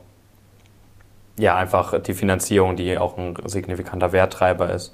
ja, 1.37 1.55
einfach 1.55 1.99
die 2.01 2.13
Finanzierung, 2.13 2.75
die 2.75 2.97
auch 2.97 3.17
ein 3.17 3.35
signifikanter 3.45 4.11
Werttreiber 4.11 4.71
ist. 4.71 4.93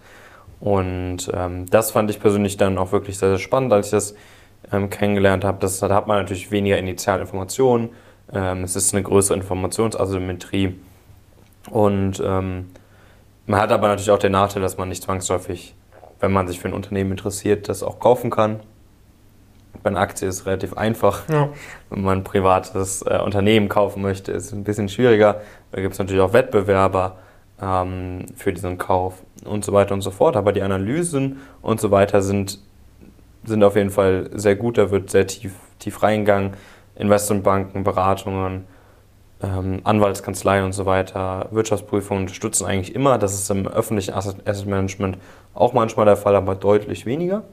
Und 0.60 1.30
ähm, 1.34 1.66
das 1.70 1.92
fand 1.92 2.10
ich 2.10 2.20
persönlich 2.20 2.58
dann 2.58 2.78
auch 2.78 2.92
wirklich 2.92 3.18
sehr, 3.18 3.30
sehr 3.30 3.38
spannend, 3.38 3.74
als 3.74 3.88
ich 3.88 3.92
das 3.92 4.16
ähm, 4.72 4.90
kennengelernt 4.90 5.46
habe. 5.46 5.60
Da 5.60 5.90
hat 5.96 6.08
man 6.08 6.18
natürlich 6.18 6.52
weniger 6.52 6.78
Initialinformationen. 6.78 7.90
Ähm, 8.34 8.64
es 8.64 8.76
ist 8.76 8.94
eine 8.94 9.04
größere 9.04 9.38
Informationsasymmetrie. 9.38 10.80
Und 11.70 12.22
ähm, 12.26 12.72
man 13.46 13.60
hat 13.60 13.72
aber 13.72 13.88
natürlich 13.88 14.12
auch 14.12 14.20
den 14.20 14.32
Nachteil, 14.32 14.62
dass 14.62 14.78
man 14.78 14.90
nicht 14.90 15.04
zwangsläufig, 15.04 15.76
wenn 16.20 16.32
man 16.32 16.48
sich 16.48 16.60
für 16.60 16.68
ein 16.68 16.74
Unternehmen 16.74 17.12
interessiert, 17.12 17.70
das 17.70 17.84
auch 17.84 18.00
kaufen 18.00 18.30
kann. 18.30 18.62
Bei 19.84 19.90
einer 19.90 20.00
Aktie 20.00 20.28
ist 20.28 20.42
es 20.42 20.46
relativ 20.46 20.76
einfach. 20.76 21.28
Ja. 21.30 21.50
Wenn 21.90 22.04
man 22.04 22.20
ein 22.20 22.24
privates 22.24 23.04
äh, 23.04 23.20
Unternehmen 23.24 23.70
kaufen 23.70 24.02
möchte, 24.02 24.32
ist 24.32 24.48
es 24.48 24.54
ein 24.54 24.64
bisschen 24.64 24.90
schwieriger. 24.90 25.42
Da 25.72 25.82
gibt 25.82 25.94
es 25.94 26.00
natürlich 26.00 26.22
auch 26.22 26.34
Wettbewerber 26.34 27.18
ähm, 27.62 28.26
für 28.36 28.54
diesen 28.54 28.78
Kauf 28.78 29.24
und 29.46 29.64
so 29.64 29.74
weiter 29.74 29.94
und 29.94 30.02
so 30.02 30.12
fort. 30.12 30.36
Aber 30.36 30.52
die 30.52 30.62
Analysen 30.62 31.40
und 31.62 31.80
so 31.80 31.92
weiter 31.92 32.22
sind 32.22 32.60
sind 33.44 33.64
auf 33.64 33.76
jeden 33.76 33.92
Fall 33.92 34.30
sehr 34.34 34.56
gut. 34.56 34.78
Da 34.78 34.92
wird 34.92 35.10
sehr 35.10 35.26
tief, 35.26 35.54
tief 35.80 36.04
reingegangen. 36.04 36.54
Investmentbanken, 36.96 37.84
Beratungen, 37.84 38.66
ähm, 39.42 39.82
Anwaltskanzleien 39.84 40.66
und 40.66 40.74
so 40.74 40.86
weiter, 40.86 41.48
Wirtschaftsprüfungen 41.52 42.24
unterstützen 42.24 42.66
eigentlich 42.66 42.96
immer. 42.96 43.18
Das 43.18 43.34
ist 43.34 43.50
im 43.52 43.68
öffentlichen 43.68 44.14
Asset, 44.14 44.48
Asset 44.48 44.68
Management 44.68 45.18
auch 45.54 45.74
manchmal 45.74 46.06
der 46.06 46.18
Fall, 46.18 46.36
aber 46.36 46.56
deutlich 46.56 47.06
weniger. 47.06 47.44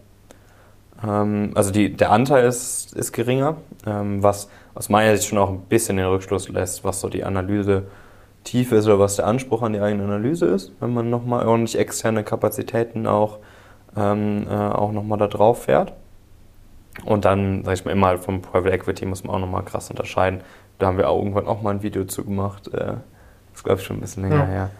Ähm, 1.02 1.52
also 1.54 1.70
die, 1.70 1.92
der 1.92 2.10
Anteil 2.10 2.44
ist, 2.44 2.92
ist 2.94 3.12
geringer, 3.12 3.56
ähm, 3.86 4.22
was 4.22 4.48
aus 4.74 4.88
meiner 4.88 5.16
Sicht 5.16 5.28
schon 5.28 5.38
auch 5.38 5.50
ein 5.50 5.60
bisschen 5.62 5.96
den 5.96 6.06
Rückschluss 6.06 6.48
lässt, 6.48 6.84
was 6.84 7.00
so 7.00 7.08
die 7.08 7.24
Analyse 7.24 7.84
Tiefe 8.44 8.76
ist 8.76 8.86
oder 8.86 8.98
was 8.98 9.16
der 9.16 9.26
Anspruch 9.26 9.62
an 9.62 9.72
die 9.72 9.80
eigene 9.80 10.04
Analyse 10.04 10.46
ist, 10.46 10.72
wenn 10.80 10.92
man 10.92 11.08
nochmal 11.10 11.46
ordentlich 11.46 11.78
externe 11.78 12.24
Kapazitäten 12.24 13.06
auch 13.06 13.38
ähm, 13.96 14.46
äh, 14.48 14.54
auch 14.54 14.92
nochmal 14.92 15.18
da 15.18 15.28
drauf 15.28 15.64
fährt. 15.64 15.92
Und 17.04 17.24
dann, 17.24 17.64
sag 17.64 17.74
ich 17.74 17.84
mal, 17.84 17.90
immer 17.90 18.08
halt 18.08 18.20
vom 18.20 18.42
Private 18.42 18.70
Equity 18.70 19.06
muss 19.06 19.24
man 19.24 19.34
auch 19.34 19.40
nochmal 19.40 19.64
krass 19.64 19.90
unterscheiden. 19.90 20.42
Da 20.78 20.86
haben 20.86 20.98
wir 20.98 21.08
auch 21.08 21.18
irgendwann 21.18 21.46
auch 21.46 21.62
mal 21.62 21.70
ein 21.70 21.82
Video 21.82 22.04
zu 22.04 22.24
gemacht. 22.24 22.68
Äh, 22.72 22.94
das 23.52 23.64
glaube 23.64 23.80
ich, 23.80 23.86
schon 23.86 23.96
ein 23.96 24.00
bisschen 24.00 24.24
länger 24.24 24.44
ja. 24.44 24.46
her. 24.46 24.70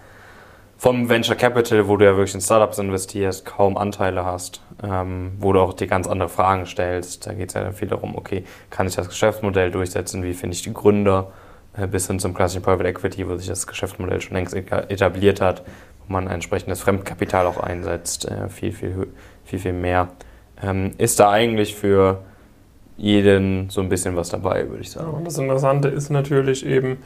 Vom 0.84 1.08
Venture 1.08 1.34
Capital, 1.34 1.88
wo 1.88 1.96
du 1.96 2.04
ja 2.04 2.14
wirklich 2.14 2.34
in 2.34 2.42
Startups 2.42 2.76
investierst, 2.76 3.46
kaum 3.46 3.78
Anteile 3.78 4.26
hast, 4.26 4.60
ähm, 4.82 5.32
wo 5.38 5.54
du 5.54 5.60
auch 5.60 5.72
dir 5.72 5.86
ganz 5.86 6.06
andere 6.06 6.28
Fragen 6.28 6.66
stellst. 6.66 7.26
Da 7.26 7.32
geht 7.32 7.48
es 7.48 7.54
ja 7.54 7.62
dann 7.62 7.72
viel 7.72 7.88
darum, 7.88 8.14
okay, 8.14 8.44
kann 8.68 8.86
ich 8.86 8.94
das 8.94 9.08
Geschäftsmodell 9.08 9.70
durchsetzen, 9.70 10.22
wie 10.22 10.34
finde 10.34 10.56
ich 10.56 10.60
die 10.60 10.74
Gründer, 10.74 11.32
äh, 11.74 11.86
bis 11.86 12.06
hin 12.06 12.18
zum 12.18 12.34
klassischen 12.34 12.60
Private 12.60 12.86
Equity, 12.86 13.26
wo 13.26 13.34
sich 13.38 13.46
das 13.46 13.66
Geschäftsmodell 13.66 14.20
schon 14.20 14.34
längst 14.34 14.52
etabliert 14.52 15.40
hat, 15.40 15.62
wo 16.06 16.12
man 16.12 16.26
entsprechendes 16.26 16.82
Fremdkapital 16.82 17.46
auch 17.46 17.56
einsetzt, 17.56 18.30
äh, 18.30 18.50
viel, 18.50 18.72
viel, 18.72 19.06
viel, 19.46 19.58
viel 19.58 19.72
mehr. 19.72 20.08
Ähm, 20.62 20.90
ist 20.98 21.18
da 21.18 21.30
eigentlich 21.30 21.74
für 21.74 22.20
jeden 22.98 23.70
so 23.70 23.80
ein 23.80 23.88
bisschen 23.88 24.16
was 24.16 24.28
dabei, 24.28 24.68
würde 24.68 24.82
ich 24.82 24.90
sagen. 24.90 25.14
und 25.14 25.26
das 25.26 25.38
Interessante 25.38 25.88
ist 25.88 26.10
natürlich 26.10 26.66
eben, 26.66 26.98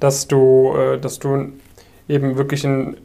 dass 0.00 0.26
du, 0.26 0.74
äh, 0.76 0.98
dass 0.98 1.20
du 1.20 1.52
eben 2.08 2.36
wirklich 2.36 2.66
ein 2.66 2.96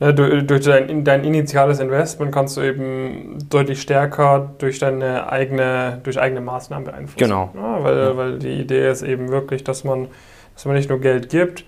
ne, 0.00 0.12
durch, 0.14 0.46
durch 0.46 0.64
dein, 0.64 1.04
dein 1.04 1.24
initiales 1.24 1.78
Investment 1.78 2.32
kannst 2.32 2.56
du 2.56 2.62
eben 2.62 3.38
deutlich 3.48 3.80
stärker 3.80 4.50
durch 4.58 4.78
deine 4.78 5.30
eigene, 5.30 6.00
durch 6.02 6.18
eigene 6.18 6.40
Maßnahmen 6.40 6.84
beeinflussen. 6.84 7.18
Genau. 7.18 7.50
Ja, 7.54 7.84
weil, 7.84 7.96
Ja. 7.98 8.16
weil 8.16 8.38
die 8.38 8.60
Idee 8.60 8.90
ist 8.90 9.02
eben 9.02 9.28
wirklich, 9.28 9.62
dass 9.62 9.84
man, 9.84 10.08
dass 10.54 10.64
man 10.64 10.74
nicht 10.74 10.88
nur 10.88 11.00
Geld 11.00 11.28
gibt, 11.28 11.64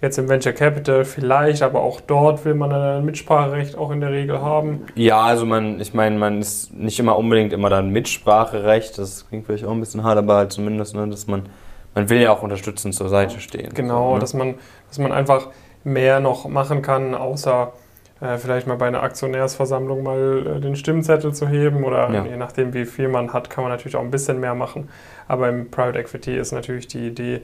jetzt 0.00 0.18
im 0.18 0.28
Venture 0.28 0.52
Capital 0.52 1.04
vielleicht, 1.04 1.62
aber 1.62 1.80
auch 1.80 2.00
dort 2.00 2.44
will 2.44 2.54
man 2.54 2.72
ein 2.72 3.04
Mitspracherecht 3.04 3.78
auch 3.78 3.92
in 3.92 4.00
der 4.00 4.10
Regel 4.10 4.40
haben. 4.40 4.80
Ja, 4.96 5.20
also 5.20 5.46
man, 5.46 5.80
ich 5.80 5.94
meine, 5.94 6.18
man 6.18 6.40
ist 6.40 6.74
nicht 6.74 6.98
immer 6.98 7.16
unbedingt 7.16 7.52
immer 7.52 7.70
dann 7.70 7.90
Mitspracherecht, 7.90 8.98
das 8.98 9.28
klingt 9.28 9.46
vielleicht 9.46 9.64
auch 9.64 9.70
ein 9.70 9.78
bisschen 9.80 10.02
hart, 10.02 10.18
aber 10.18 10.34
halt 10.34 10.52
zumindest, 10.52 10.96
ne, 10.96 11.06
dass 11.06 11.28
man, 11.28 11.42
man 11.94 12.10
will 12.10 12.20
ja 12.20 12.32
auch 12.32 12.42
unterstützend 12.42 12.96
zur 12.96 13.08
Seite 13.08 13.38
stehen. 13.38 13.72
Genau, 13.74 14.08
so, 14.08 14.14
ne? 14.14 14.20
dass, 14.20 14.34
man, 14.34 14.54
dass 14.88 14.98
man 14.98 15.12
einfach 15.12 15.48
mehr 15.84 16.20
noch 16.20 16.48
machen 16.48 16.82
kann, 16.82 17.14
außer 17.14 17.72
äh, 18.20 18.38
vielleicht 18.38 18.66
mal 18.66 18.76
bei 18.76 18.86
einer 18.86 19.02
Aktionärsversammlung 19.02 20.02
mal 20.02 20.46
äh, 20.58 20.60
den 20.60 20.76
Stimmzettel 20.76 21.34
zu 21.34 21.48
heben 21.48 21.84
oder 21.84 22.10
Ja. 22.10 22.24
je 22.24 22.36
nachdem, 22.36 22.72
wie 22.74 22.84
viel 22.84 23.08
man 23.08 23.32
hat, 23.32 23.50
kann 23.50 23.64
man 23.64 23.72
natürlich 23.72 23.96
auch 23.96 24.02
ein 24.02 24.10
bisschen 24.10 24.38
mehr 24.40 24.54
machen. 24.54 24.88
Aber 25.28 25.48
im 25.48 25.70
Private 25.70 25.98
Equity 25.98 26.36
ist 26.36 26.52
natürlich 26.52 26.86
die 26.86 27.06
Idee, 27.06 27.40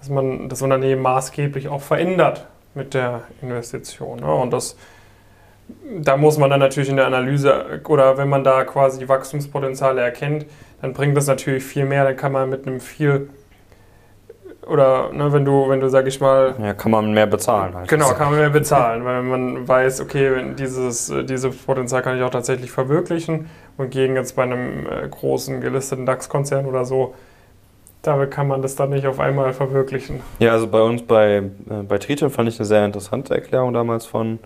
dass 0.00 0.08
man 0.08 0.48
das 0.48 0.62
Unternehmen 0.62 1.02
maßgeblich 1.02 1.68
auch 1.68 1.82
verändert 1.82 2.46
mit 2.74 2.94
der 2.94 3.22
Investition. 3.42 4.20
Ne? 4.20 4.34
Und 4.34 4.52
das, 4.52 4.76
da 6.00 6.16
muss 6.16 6.38
man 6.38 6.50
dann 6.50 6.60
natürlich 6.60 6.88
in 6.88 6.96
der 6.96 7.06
Analyse 7.06 7.80
oder 7.86 8.16
wenn 8.16 8.28
man 8.28 8.42
da 8.42 8.64
quasi 8.64 8.98
die 8.98 9.08
Wachstumspotenziale 9.08 10.00
erkennt, 10.00 10.46
dann 10.80 10.92
bringt 10.94 11.16
das 11.16 11.26
natürlich 11.26 11.62
viel 11.62 11.84
mehr. 11.84 12.04
Dann 12.04 12.16
kann 12.16 12.32
man 12.32 12.48
mit 12.48 12.66
einem 12.66 12.80
viel 12.80 13.28
oder 14.66 15.12
ne, 15.12 15.32
wenn 15.32 15.44
du, 15.44 15.68
wenn 15.68 15.80
du, 15.80 15.88
sag 15.88 16.06
ich 16.06 16.20
mal, 16.20 16.54
Ja, 16.60 16.74
kann 16.74 16.92
man 16.92 17.12
mehr 17.12 17.26
bezahlen 17.26 17.74
halt. 17.74 17.88
Genau, 17.88 18.10
kann 18.12 18.30
man 18.30 18.38
mehr 18.38 18.50
bezahlen, 18.50 19.04
weil 19.04 19.22
man 19.22 19.66
weiß, 19.66 20.00
okay, 20.00 20.54
dieses, 20.58 21.10
äh, 21.10 21.24
dieses 21.24 21.56
Potenzial 21.56 22.02
kann 22.02 22.16
ich 22.16 22.22
auch 22.22 22.30
tatsächlich 22.30 22.70
verwirklichen 22.70 23.48
und 23.76 23.90
gegen 23.90 24.14
jetzt 24.14 24.36
bei 24.36 24.44
einem 24.44 24.86
äh, 24.86 25.08
großen 25.08 25.60
gelisteten 25.60 26.06
DAX-Konzern 26.06 26.66
oder 26.66 26.84
so, 26.84 27.14
da 28.02 28.26
kann 28.26 28.48
man 28.48 28.62
das 28.62 28.74
dann 28.76 28.90
nicht 28.90 29.06
auf 29.06 29.20
einmal 29.20 29.52
verwirklichen. 29.52 30.20
Ja, 30.38 30.52
also 30.52 30.66
bei 30.66 30.80
uns 30.82 31.02
bei, 31.02 31.36
äh, 31.36 31.42
bei 31.88 31.98
Triton 31.98 32.30
fand 32.30 32.48
ich 32.48 32.58
eine 32.58 32.66
sehr 32.66 32.84
interessante 32.84 33.34
Erklärung 33.34 33.72
damals 33.72 34.06
von, 34.06 34.38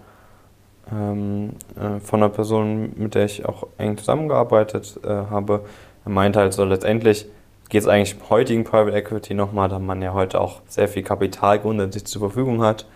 ähm, 0.93 1.53
äh, 1.75 2.01
von 2.01 2.23
einer 2.23 2.31
Person, 2.31 2.93
mit 2.97 3.15
der 3.15 3.25
ich 3.25 3.47
auch 3.47 3.67
eng 3.79 3.97
zusammengearbeitet 3.97 5.01
äh, 5.05 5.09
habe. 5.09 5.65
Er 6.05 6.11
meinte 6.11 6.39
halt 6.39 6.53
so, 6.53 6.65
letztendlich 6.65 7.27
geht 7.69 7.83
es 7.83 7.89
eigentlich 7.89 8.15
im 8.15 8.31
heutigen 8.31 8.65
Private 8.65 8.97
Equity 8.97 9.35
nochmal, 9.35 9.69
da 9.69 9.79
man 9.79 10.03
ja 10.03 10.13
heute 10.13 10.41
auch 10.41 10.63
sehr 10.69 10.89
viel 10.89 11.03
Kapital 11.03 11.59
grundsätzlich 11.59 12.07
zur 12.07 12.21
Verfügung 12.21 12.63
hat, 12.63 12.87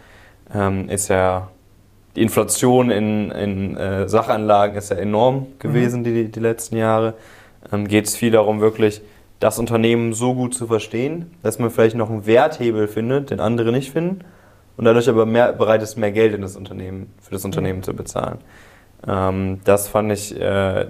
ähm, 0.55 0.89
ist 0.89 1.09
ja 1.09 1.49
die 2.17 2.23
Inflation 2.23 2.91
in, 2.91 3.31
in 3.31 3.77
äh, 3.77 4.09
Sachanlagen 4.09 4.77
ist 4.77 4.91
ja 4.91 4.97
enorm 4.97 5.47
gewesen 5.59 6.03
die, 6.03 6.31
die 6.31 6.41
letzten 6.41 6.77
Jahre. 6.77 7.15
Ähm, 7.73 7.87
geht 7.87 8.07
es 8.07 8.17
viel 8.17 8.31
darum, 8.31 8.61
wirklich 8.61 9.01
das 9.39 9.59
Unternehmen 9.59 10.13
so 10.13 10.35
gut 10.35 10.55
zu 10.55 10.67
verstehen, 10.67 11.31
dass 11.43 11.59
man 11.59 11.71
vielleicht 11.71 11.97
noch 11.97 12.11
einen 12.11 12.27
Werthebel 12.27 12.89
findet, 12.89 13.31
den 13.31 13.41
andere 13.41 13.73
nicht 13.73 13.93
finden 13.93 14.25
und 14.77 14.85
dadurch 14.85 15.09
aber 15.09 15.25
mehr, 15.25 15.53
bereit 15.53 15.83
ist, 15.83 15.97
mehr 15.97 16.13
Geld 16.13 16.35
in 16.35 16.43
das 16.43 16.57
Unternehmen, 16.57 17.13
für 17.21 17.33
das 17.33 17.45
Unternehmen 17.45 17.83
zu 17.83 17.95
bezahlen. 17.95 18.39
Ähm, 19.07 19.61
das 19.65 19.89
fand 19.89 20.13
ich, 20.13 20.39
äh, 20.39 20.87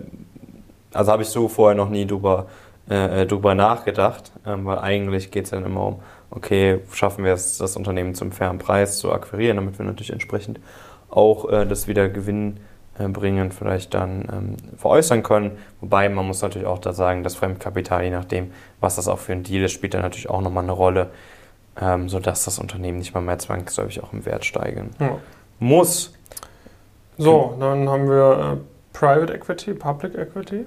also 0.93 1.13
habe 1.13 1.23
ich 1.23 1.29
so 1.29 1.49
vorher 1.49 1.77
noch 1.77 1.91
nie 1.91 2.07
drüber, 2.07 2.47
äh, 2.91 3.27
drüber 3.27 3.55
nachgedacht, 3.55 4.33
ähm, 4.47 4.67
weil 4.67 4.79
eigentlich 4.81 5.31
geht 5.31 5.45
es 5.45 5.51
dann 5.51 5.65
immer 5.65 5.87
um, 5.87 6.03
okay, 6.31 6.81
schaffen 6.93 7.25
wir 7.25 7.33
es, 7.33 7.59
das 7.59 7.77
Unternehmen 7.77 8.15
zum 8.15 8.33
fairen 8.33 8.59
Preis 8.59 8.99
zu 8.99 9.13
akquirieren, 9.13 9.57
damit 9.57 9.79
wir 9.79 9.87
natürlich 9.87 10.13
entsprechend 10.13 10.61
auch 11.09 11.49
äh, 11.49 11.67
das 11.67 11.87
wieder 11.89 12.09
Gewinn 12.09 12.59
äh, 12.99 13.09
bringen, 13.09 13.53
vielleicht 13.53 13.95
dann 13.95 14.29
ähm, 14.33 14.57
veräußern 14.77 15.23
können. 15.23 15.59
Wobei 15.81 16.09
man 16.09 16.27
muss 16.27 16.43
natürlich 16.43 16.67
auch 16.67 16.79
da 16.79 16.93
sagen, 16.93 17.23
das 17.23 17.37
Fremdkapital, 17.37 18.03
je 18.05 18.11
nachdem, 18.11 18.51
was 18.81 18.97
das 18.97 19.09
auch 19.09 19.19
für 19.19 19.33
ein 19.33 19.43
Deal 19.45 19.65
ist, 19.65 19.73
spielt 19.73 19.95
dann 19.95 20.03
natürlich 20.03 20.29
auch 20.29 20.41
nochmal 20.41 20.65
eine 20.65 20.73
Rolle, 20.73 21.11
ähm, 21.81 22.09
sodass 22.09 22.45
das 22.45 22.59
Unternehmen 22.59 22.99
nicht 22.99 23.15
mal 23.15 23.21
mehr 23.21 23.39
zwangsläufig 23.39 24.03
auch 24.03 24.13
im 24.13 24.27
Wert 24.27 24.45
steigen 24.45 24.91
Ja. 24.99 25.19
muss. 25.61 26.13
So, 27.19 27.57
dann 27.61 27.89
haben 27.89 28.09
wir 28.09 28.59
äh, 28.59 28.97
Private 28.99 29.33
Equity, 29.33 29.75
Public 29.75 30.15
Equity. 30.17 30.67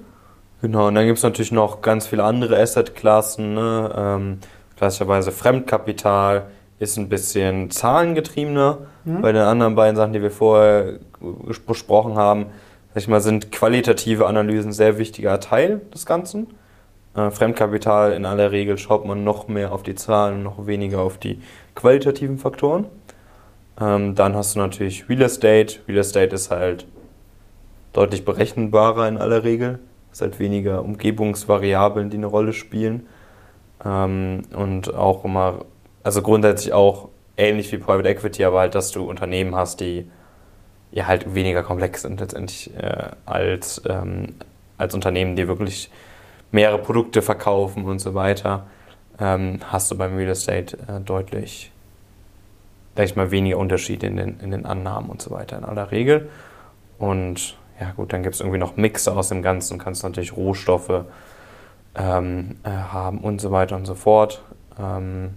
Genau, 0.64 0.88
und 0.88 0.94
dann 0.94 1.04
gibt 1.04 1.18
es 1.18 1.22
natürlich 1.22 1.52
noch 1.52 1.82
ganz 1.82 2.06
viele 2.06 2.24
andere 2.24 2.58
Assetklassen. 2.58 3.52
Ne? 3.52 3.92
Ähm, 3.94 4.38
klassischerweise 4.78 5.30
Fremdkapital 5.30 6.46
ist 6.78 6.96
ein 6.96 7.10
bisschen 7.10 7.70
zahlengetriebener. 7.70 8.78
Mhm. 9.04 9.20
Bei 9.20 9.32
den 9.32 9.42
anderen 9.42 9.74
beiden 9.74 9.94
Sachen, 9.94 10.14
die 10.14 10.22
wir 10.22 10.30
vorher 10.30 11.00
besprochen 11.66 12.14
haben, 12.14 12.46
sag 12.94 13.02
ich 13.02 13.08
mal, 13.08 13.20
sind 13.20 13.52
qualitative 13.52 14.24
Analysen 14.24 14.70
ein 14.70 14.72
sehr 14.72 14.96
wichtiger 14.96 15.38
Teil 15.38 15.82
des 15.92 16.06
Ganzen. 16.06 16.46
Äh, 17.14 17.30
Fremdkapital 17.30 18.14
in 18.14 18.24
aller 18.24 18.50
Regel 18.50 18.78
schaut 18.78 19.04
man 19.04 19.22
noch 19.22 19.48
mehr 19.48 19.70
auf 19.70 19.82
die 19.82 19.96
Zahlen, 19.96 20.42
noch 20.42 20.66
weniger 20.66 21.00
auf 21.00 21.18
die 21.18 21.42
qualitativen 21.74 22.38
Faktoren. 22.38 22.86
Ähm, 23.78 24.14
dann 24.14 24.34
hast 24.34 24.54
du 24.54 24.60
natürlich 24.60 25.10
Real 25.10 25.20
Estate. 25.20 25.80
Real 25.86 25.98
Estate 25.98 26.34
ist 26.34 26.50
halt 26.50 26.86
deutlich 27.92 28.24
berechenbarer 28.24 29.06
in 29.06 29.18
aller 29.18 29.44
Regel. 29.44 29.78
Es 30.14 30.20
halt 30.20 30.38
weniger 30.38 30.84
Umgebungsvariablen, 30.84 32.08
die 32.08 32.18
eine 32.18 32.26
Rolle 32.26 32.52
spielen. 32.52 33.08
Ähm, 33.84 34.42
und 34.54 34.94
auch 34.94 35.24
immer, 35.24 35.64
also 36.04 36.22
grundsätzlich 36.22 36.72
auch 36.72 37.08
ähnlich 37.36 37.72
wie 37.72 37.78
Private 37.78 38.08
Equity, 38.08 38.44
aber 38.44 38.60
halt, 38.60 38.76
dass 38.76 38.92
du 38.92 39.10
Unternehmen 39.10 39.56
hast, 39.56 39.80
die 39.80 40.08
ja 40.92 41.08
halt 41.08 41.34
weniger 41.34 41.64
komplex 41.64 42.02
sind 42.02 42.20
letztendlich 42.20 42.72
äh, 42.76 43.08
als, 43.26 43.82
ähm, 43.88 44.36
als 44.78 44.94
Unternehmen, 44.94 45.34
die 45.34 45.48
wirklich 45.48 45.90
mehrere 46.52 46.78
Produkte 46.78 47.20
verkaufen 47.20 47.84
und 47.84 47.98
so 47.98 48.14
weiter, 48.14 48.68
ähm, 49.18 49.58
hast 49.66 49.90
du 49.90 49.98
beim 49.98 50.14
Real 50.14 50.30
Estate 50.30 50.78
äh, 50.86 51.00
deutlich, 51.00 51.72
sag 52.94 53.06
ich 53.06 53.16
mal, 53.16 53.32
weniger 53.32 53.58
Unterschiede 53.58 54.06
in 54.06 54.16
den, 54.16 54.38
in 54.38 54.52
den 54.52 54.64
Annahmen 54.64 55.10
und 55.10 55.20
so 55.20 55.32
weiter 55.32 55.58
in 55.58 55.64
aller 55.64 55.90
Regel. 55.90 56.30
Und 57.00 57.56
ja 57.80 57.90
gut, 57.92 58.12
dann 58.12 58.22
gibt 58.22 58.34
es 58.34 58.40
irgendwie 58.40 58.58
noch 58.58 58.76
Mixe 58.76 59.12
aus 59.12 59.28
dem 59.28 59.42
Ganzen, 59.42 59.78
kannst 59.78 60.02
natürlich 60.02 60.36
Rohstoffe 60.36 61.04
ähm, 61.96 62.56
äh, 62.62 62.70
haben 62.70 63.18
und 63.18 63.40
so 63.40 63.50
weiter 63.50 63.76
und 63.76 63.86
so 63.86 63.94
fort. 63.94 64.42
Ähm, 64.78 65.34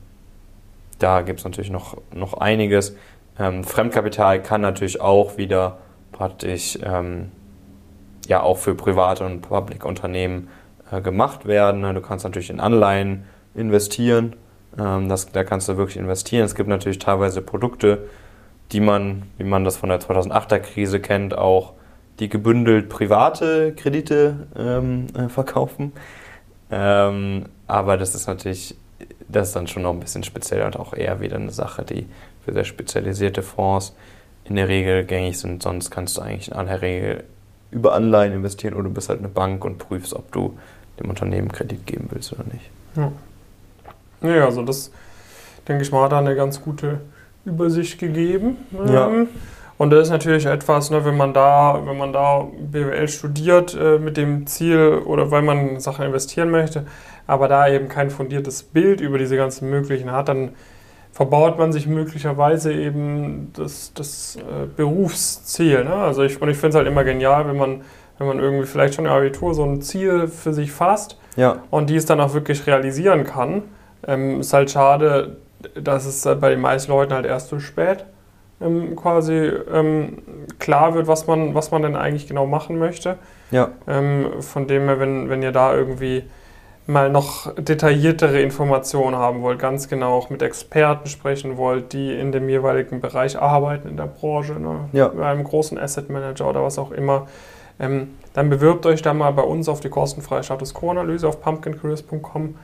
da 0.99 1.21
gibt 1.21 1.39
es 1.39 1.45
natürlich 1.45 1.71
noch, 1.71 1.97
noch 2.13 2.35
einiges. 2.35 2.95
Ähm, 3.39 3.63
Fremdkapital 3.63 4.41
kann 4.41 4.61
natürlich 4.61 5.01
auch 5.01 5.37
wieder 5.37 5.77
praktisch 6.11 6.77
ähm, 6.83 7.31
ja 8.27 8.41
auch 8.41 8.57
für 8.57 8.75
private 8.75 9.25
und 9.25 9.41
Public-Unternehmen 9.41 10.49
äh, 10.91 11.01
gemacht 11.01 11.45
werden. 11.45 11.81
Ne? 11.81 11.93
Du 11.93 12.01
kannst 12.01 12.25
natürlich 12.25 12.49
in 12.49 12.59
Anleihen 12.59 13.25
investieren. 13.55 14.35
Ähm, 14.77 15.09
das, 15.09 15.31
da 15.31 15.43
kannst 15.43 15.69
du 15.69 15.77
wirklich 15.77 15.97
investieren. 15.97 16.43
Es 16.43 16.55
gibt 16.55 16.69
natürlich 16.69 16.99
teilweise 16.99 17.41
Produkte, 17.41 18.07
die 18.71 18.79
man, 18.79 19.23
wie 19.37 19.43
man 19.43 19.63
das 19.63 19.77
von 19.77 19.89
der 19.89 19.99
2008er 19.99 20.59
Krise 20.59 20.99
kennt, 20.99 21.37
auch 21.37 21.73
die 22.19 22.29
gebündelt 22.29 22.89
private 22.89 23.73
Kredite 23.73 24.47
ähm, 24.57 25.07
äh, 25.15 25.29
verkaufen. 25.29 25.93
Ähm, 26.71 27.45
aber 27.67 27.97
das 27.97 28.15
ist 28.15 28.27
natürlich, 28.27 28.75
das 29.27 29.49
ist 29.49 29.55
dann 29.55 29.67
schon 29.67 29.83
noch 29.83 29.93
ein 29.93 29.99
bisschen 29.99 30.23
speziell 30.23 30.63
und 30.63 30.77
auch 30.77 30.93
eher 30.93 31.19
wieder 31.19 31.35
eine 31.35 31.51
Sache, 31.51 31.83
die 31.83 32.07
für 32.43 32.53
sehr 32.53 32.65
spezialisierte 32.65 33.43
Fonds 33.43 33.95
in 34.45 34.55
der 34.55 34.67
Regel 34.67 35.05
gängig 35.05 35.37
sind. 35.37 35.61
Sonst 35.63 35.91
kannst 35.91 36.17
du 36.17 36.21
eigentlich 36.21 36.49
in 36.49 36.53
aller 36.53 36.81
Regel 36.81 37.23
über 37.71 37.93
Anleihen 37.93 38.33
investieren 38.33 38.73
oder 38.73 38.83
du 38.83 38.91
bist 38.91 39.09
halt 39.09 39.19
eine 39.19 39.27
Bank 39.27 39.65
und 39.65 39.77
prüfst, 39.77 40.13
ob 40.13 40.31
du 40.31 40.57
dem 40.99 41.09
Unternehmen 41.09 41.51
Kredit 41.51 41.85
geben 41.85 42.07
willst 42.11 42.33
oder 42.33 42.45
nicht. 42.45 42.69
Ja, 44.21 44.45
also 44.45 44.63
das, 44.63 44.91
denke 45.67 45.83
ich 45.83 45.91
mal, 45.91 46.03
hat 46.03 46.13
da 46.13 46.19
eine 46.19 46.35
ganz 46.35 46.61
gute 46.61 47.01
Übersicht 47.45 47.99
gegeben. 47.99 48.57
Ja. 48.87 49.09
Ähm, 49.09 49.27
Und 49.77 49.91
das 49.91 50.07
ist 50.07 50.09
natürlich 50.09 50.45
etwas, 50.47 50.89
ne, 50.89 51.05
wenn 51.05 51.17
man 51.17 51.33
da, 51.33 51.81
wenn 51.85 51.97
man 51.97 52.11
da 52.11 52.47
BWL 52.59 53.07
studiert 53.07 53.77
äh, 53.79 53.99
mit 53.99 54.17
dem 54.17 54.47
Ziel 54.47 55.01
oder 55.05 55.29
weil 55.29 55.43
man 55.43 55.69
in 55.69 55.79
Sachen 55.79 56.05
investieren 56.05 56.49
möchte, 56.49 56.85
aber 57.27 57.47
da 57.47 57.67
eben 57.67 57.87
kein 57.87 58.09
fundiertes 58.09 58.63
Bild 58.63 59.01
über 59.01 59.17
diese 59.19 59.37
ganzen 59.37 59.69
möglichen 59.69 60.11
hat, 60.11 60.29
dann 60.29 60.51
verbaut 61.11 61.57
man 61.59 61.71
sich 61.71 61.87
möglicherweise 61.87 62.73
eben 62.73 63.51
das, 63.55 63.91
das 63.93 64.37
äh, 64.37 64.65
Berufsziel. 64.75 65.83
Ne? 65.83 65.93
Also 65.93 66.23
ich, 66.23 66.41
und 66.41 66.49
ich 66.49 66.57
finde 66.57 66.69
es 66.69 66.75
halt 66.75 66.87
immer 66.87 67.03
genial, 67.03 67.47
wenn 67.47 67.57
man, 67.57 67.81
wenn 68.17 68.27
man 68.27 68.39
irgendwie 68.39 68.65
vielleicht 68.65 68.95
schon 68.95 69.05
im 69.05 69.11
Abitur 69.11 69.53
so 69.53 69.63
ein 69.63 69.81
Ziel 69.81 70.27
für 70.27 70.53
sich 70.53 70.71
fasst 70.71 71.19
Ja, 71.35 71.57
und 71.69 71.89
die 71.89 71.95
es 71.95 72.05
dann 72.05 72.19
auch 72.19 72.33
wirklich 72.33 72.65
realisieren 72.65 73.25
kann. 73.25 73.63
Ähm, 74.07 74.39
ist 74.39 74.53
halt 74.53 74.71
schade, 74.71 75.37
dass 75.75 76.05
es 76.05 76.23
bei 76.39 76.49
den 76.49 76.61
meisten 76.61 76.91
Leuten 76.91 77.13
halt 77.13 77.25
erst 77.25 77.49
so 77.49 77.59
spät 77.59 78.05
ähm, 78.61 78.95
quasi 78.95 79.33
ähm, 79.33 80.19
klar 80.59 80.95
wird, 80.95 81.07
was 81.07 81.27
man, 81.27 81.53
was 81.53 81.71
man 81.71 81.83
denn 81.83 81.95
eigentlich 81.95 82.27
genau 82.27 82.45
machen 82.45 82.79
möchte. 82.79 83.17
ja, 83.51 83.69
Ähm, 83.87 84.41
von 84.41 84.67
dem 84.67 84.85
her, 84.85 84.99
wenn, 84.99 85.29
wenn 85.29 85.41
ihr 85.43 85.51
da 85.51 85.75
irgendwie 85.75 86.23
mal 86.87 87.09
noch 87.09 87.53
detailliertere 87.55 88.41
Informationen 88.41 89.17
haben 89.17 89.41
wollt, 89.41 89.59
ganz 89.59 89.89
genau 89.89 90.13
auch 90.13 90.29
mit 90.29 90.41
Experten 90.41 91.09
sprechen 91.09 91.57
wollt, 91.57 91.91
die 91.91 92.13
in 92.17 92.31
dem 92.31 92.47
jeweiligen 92.47 93.01
Bereich 93.01 93.37
arbeiten 93.37 93.89
in 93.89 93.97
der 93.97 94.05
Branche, 94.05 94.53
ne? 94.53 94.87
Ja. 94.93 95.09
bei 95.09 95.25
einem 95.25 95.43
großen 95.43 95.77
Asset 95.77 96.09
Manager 96.09 96.49
oder 96.49 96.63
was 96.63 96.79
auch 96.79 96.91
immer, 96.91 97.27
ähm, 97.79 98.15
dann 98.33 98.49
bewirbt 98.49 98.85
euch 98.85 99.01
da 99.01 99.13
mal 99.13 99.31
bei 99.31 99.41
uns 99.41 99.67
auf 99.67 99.81
die 99.81 99.89
kostenfreie 99.89 100.43
Status 100.43 100.73
Quo-Analyse 100.73 101.27
auf 101.27 101.41
pumpkincareers.com, 101.41 102.55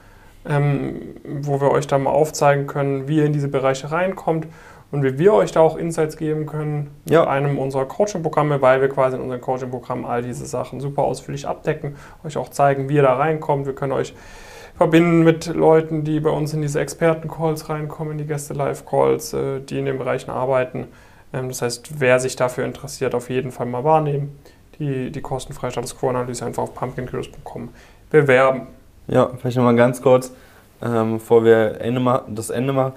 ähm, 0.48 1.02
wo 1.42 1.60
wir 1.60 1.72
euch 1.72 1.88
da 1.88 1.98
mal 1.98 2.12
aufzeigen 2.12 2.66
können, 2.66 3.08
wie 3.10 3.18
ihr 3.18 3.26
in 3.26 3.34
diese 3.34 3.50
Bereiche 3.50 3.92
reinkommt 3.92 4.48
und 4.94 5.02
wie 5.04 5.18
wir 5.18 5.34
euch 5.34 5.52
da 5.52 5.60
auch 5.60 5.76
Insights 5.76 6.18
geben 6.18 6.46
können 6.46 6.92
Ja. 7.10 7.22
mit 7.22 7.30
einem 7.30 7.58
unserer 7.58 7.86
Coaching-Programme, 7.86 8.62
weil 8.62 8.80
wir 8.80 8.90
quasi 8.90 9.16
in 9.16 9.24
unserem 9.24 9.42
Coaching-Programm 9.42 10.06
all 10.06 10.22
diese 10.22 10.46
Sachen 10.46 10.80
super 10.80 11.02
ausführlich 11.02 11.48
abdecken, 11.48 11.96
euch 12.24 12.38
auch 12.38 12.50
zeigen, 12.50 12.90
wie 12.90 12.96
ihr 12.98 13.02
da 13.02 13.16
reinkommt. 13.16 13.66
Wir 13.66 13.74
können 13.74 13.92
euch 13.92 14.14
verbinden 14.78 15.24
mit 15.24 15.48
Leuten, 15.48 16.04
die 16.04 16.20
bei 16.20 16.30
uns 16.30 16.54
in 16.54 16.62
diese 16.62 16.80
Experten-Calls 16.80 17.70
reinkommen, 17.70 18.12
in 18.14 18.18
die 18.20 18.28
Gäste-Live-Calls, 18.28 19.34
äh, 19.34 19.60
die 19.62 19.80
in 19.80 19.86
den 19.86 19.98
Bereichen 19.98 20.30
arbeiten. 20.30 20.88
Ähm, 21.34 21.48
das 21.50 21.64
heißt, 21.64 22.00
wer 22.00 22.20
sich 22.20 22.36
dafür 22.36 22.64
interessiert, 22.64 23.16
auf 23.16 23.32
jeden 23.32 23.52
Fall 23.52 23.66
mal 23.66 23.84
wahrnehmen. 23.84 24.38
Die, 24.78 25.12
die 25.12 25.22
kostenfreie 25.22 25.72
Status 25.72 25.98
Quo-Analyse 25.98 26.46
einfach 26.46 26.64
auf 26.64 26.76
pumpkincurious.com 26.76 27.70
bewerben. 28.12 28.68
Ja, 29.08 29.32
vielleicht 29.40 29.58
nochmal 29.58 29.76
ganz 29.76 30.02
kurz, 30.04 30.32
ähm, 30.84 31.14
bevor 31.14 31.44
wir 31.44 31.82
Ende 31.82 32.24
das 32.28 32.52
Ende 32.52 32.74
machen. 32.74 32.94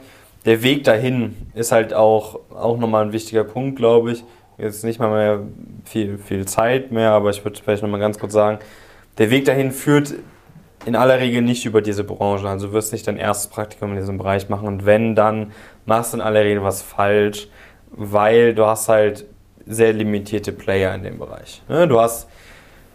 Der 0.46 0.62
Weg 0.62 0.84
dahin 0.84 1.36
ist 1.54 1.72
halt 1.72 1.92
auch, 1.92 2.38
auch 2.50 2.78
nochmal 2.78 3.04
ein 3.04 3.12
wichtiger 3.12 3.42
Punkt, 3.42 3.76
glaube 3.76 4.12
ich. 4.12 4.24
Jetzt 4.58 4.84
nicht 4.84 5.00
mal 5.00 5.10
mehr 5.10 5.40
viel, 5.84 6.18
viel 6.18 6.46
Zeit 6.46 6.92
mehr, 6.92 7.10
aber 7.10 7.30
ich 7.30 7.44
würde 7.44 7.60
vielleicht 7.62 7.82
nochmal 7.82 8.00
ganz 8.00 8.18
kurz 8.18 8.32
sagen, 8.32 8.58
der 9.18 9.30
Weg 9.30 9.44
dahin 9.44 9.72
führt 9.72 10.14
in 10.86 10.94
aller 10.94 11.18
Regel 11.18 11.42
nicht 11.42 11.66
über 11.66 11.82
diese 11.82 12.04
Branche. 12.04 12.48
Also 12.48 12.68
du 12.68 12.72
wirst 12.72 12.92
nicht 12.92 13.06
dein 13.08 13.16
erstes 13.16 13.48
Praktikum 13.48 13.90
in 13.90 13.96
diesem 13.96 14.18
Bereich 14.18 14.48
machen 14.48 14.68
und 14.68 14.86
wenn, 14.86 15.16
dann 15.16 15.52
machst 15.84 16.12
du 16.12 16.18
in 16.18 16.22
aller 16.22 16.44
Regel 16.44 16.62
was 16.62 16.80
falsch, 16.80 17.48
weil 17.90 18.54
du 18.54 18.66
hast 18.66 18.88
halt 18.88 19.26
sehr 19.66 19.92
limitierte 19.92 20.52
Player 20.52 20.94
in 20.94 21.02
dem 21.02 21.18
Bereich. 21.18 21.62
Ne? 21.68 21.88
Du 21.88 22.00
hast 22.00 22.28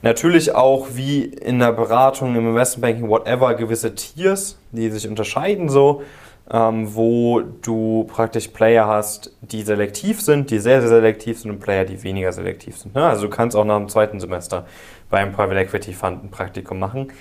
natürlich 0.01 0.55
auch 0.55 0.87
wie 0.93 1.25
in 1.25 1.59
der 1.59 1.73
Beratung, 1.73 2.33
im 2.35 2.47
Investmentbanking, 2.47 3.09
whatever, 3.09 3.53
gewisse 3.55 3.93
Tiers, 3.93 4.57
die 4.71 4.89
sich 4.89 5.05
unterscheiden 5.07 5.67
so, 5.67 6.01
ähm, 6.49 6.95
wo 6.95 7.41
du 7.41 8.05
praktisch 8.05 8.49
Player 8.49 8.87
hast, 8.87 9.35
die 9.41 9.61
selektiv 9.61 10.21
sind, 10.21 10.49
die 10.49 10.59
sehr, 10.59 10.81
sehr 10.81 10.89
selektiv 10.89 11.39
sind 11.39 11.51
und 11.51 11.59
Player, 11.59 11.85
die 11.85 12.01
weniger 12.03 12.31
selektiv 12.31 12.77
sind. 12.77 12.95
Ne? 12.95 13.05
Also 13.05 13.23
du 13.23 13.29
kannst 13.29 13.55
auch 13.55 13.65
nach 13.65 13.77
dem 13.77 13.87
zweiten 13.87 14.19
Semester 14.19 14.65
beim 15.09 15.31
Private 15.31 15.59
Equity 15.59 15.93
Fund 15.93 16.23
ein 16.23 16.31
Praktikum 16.31 16.79
machen. 16.79 17.11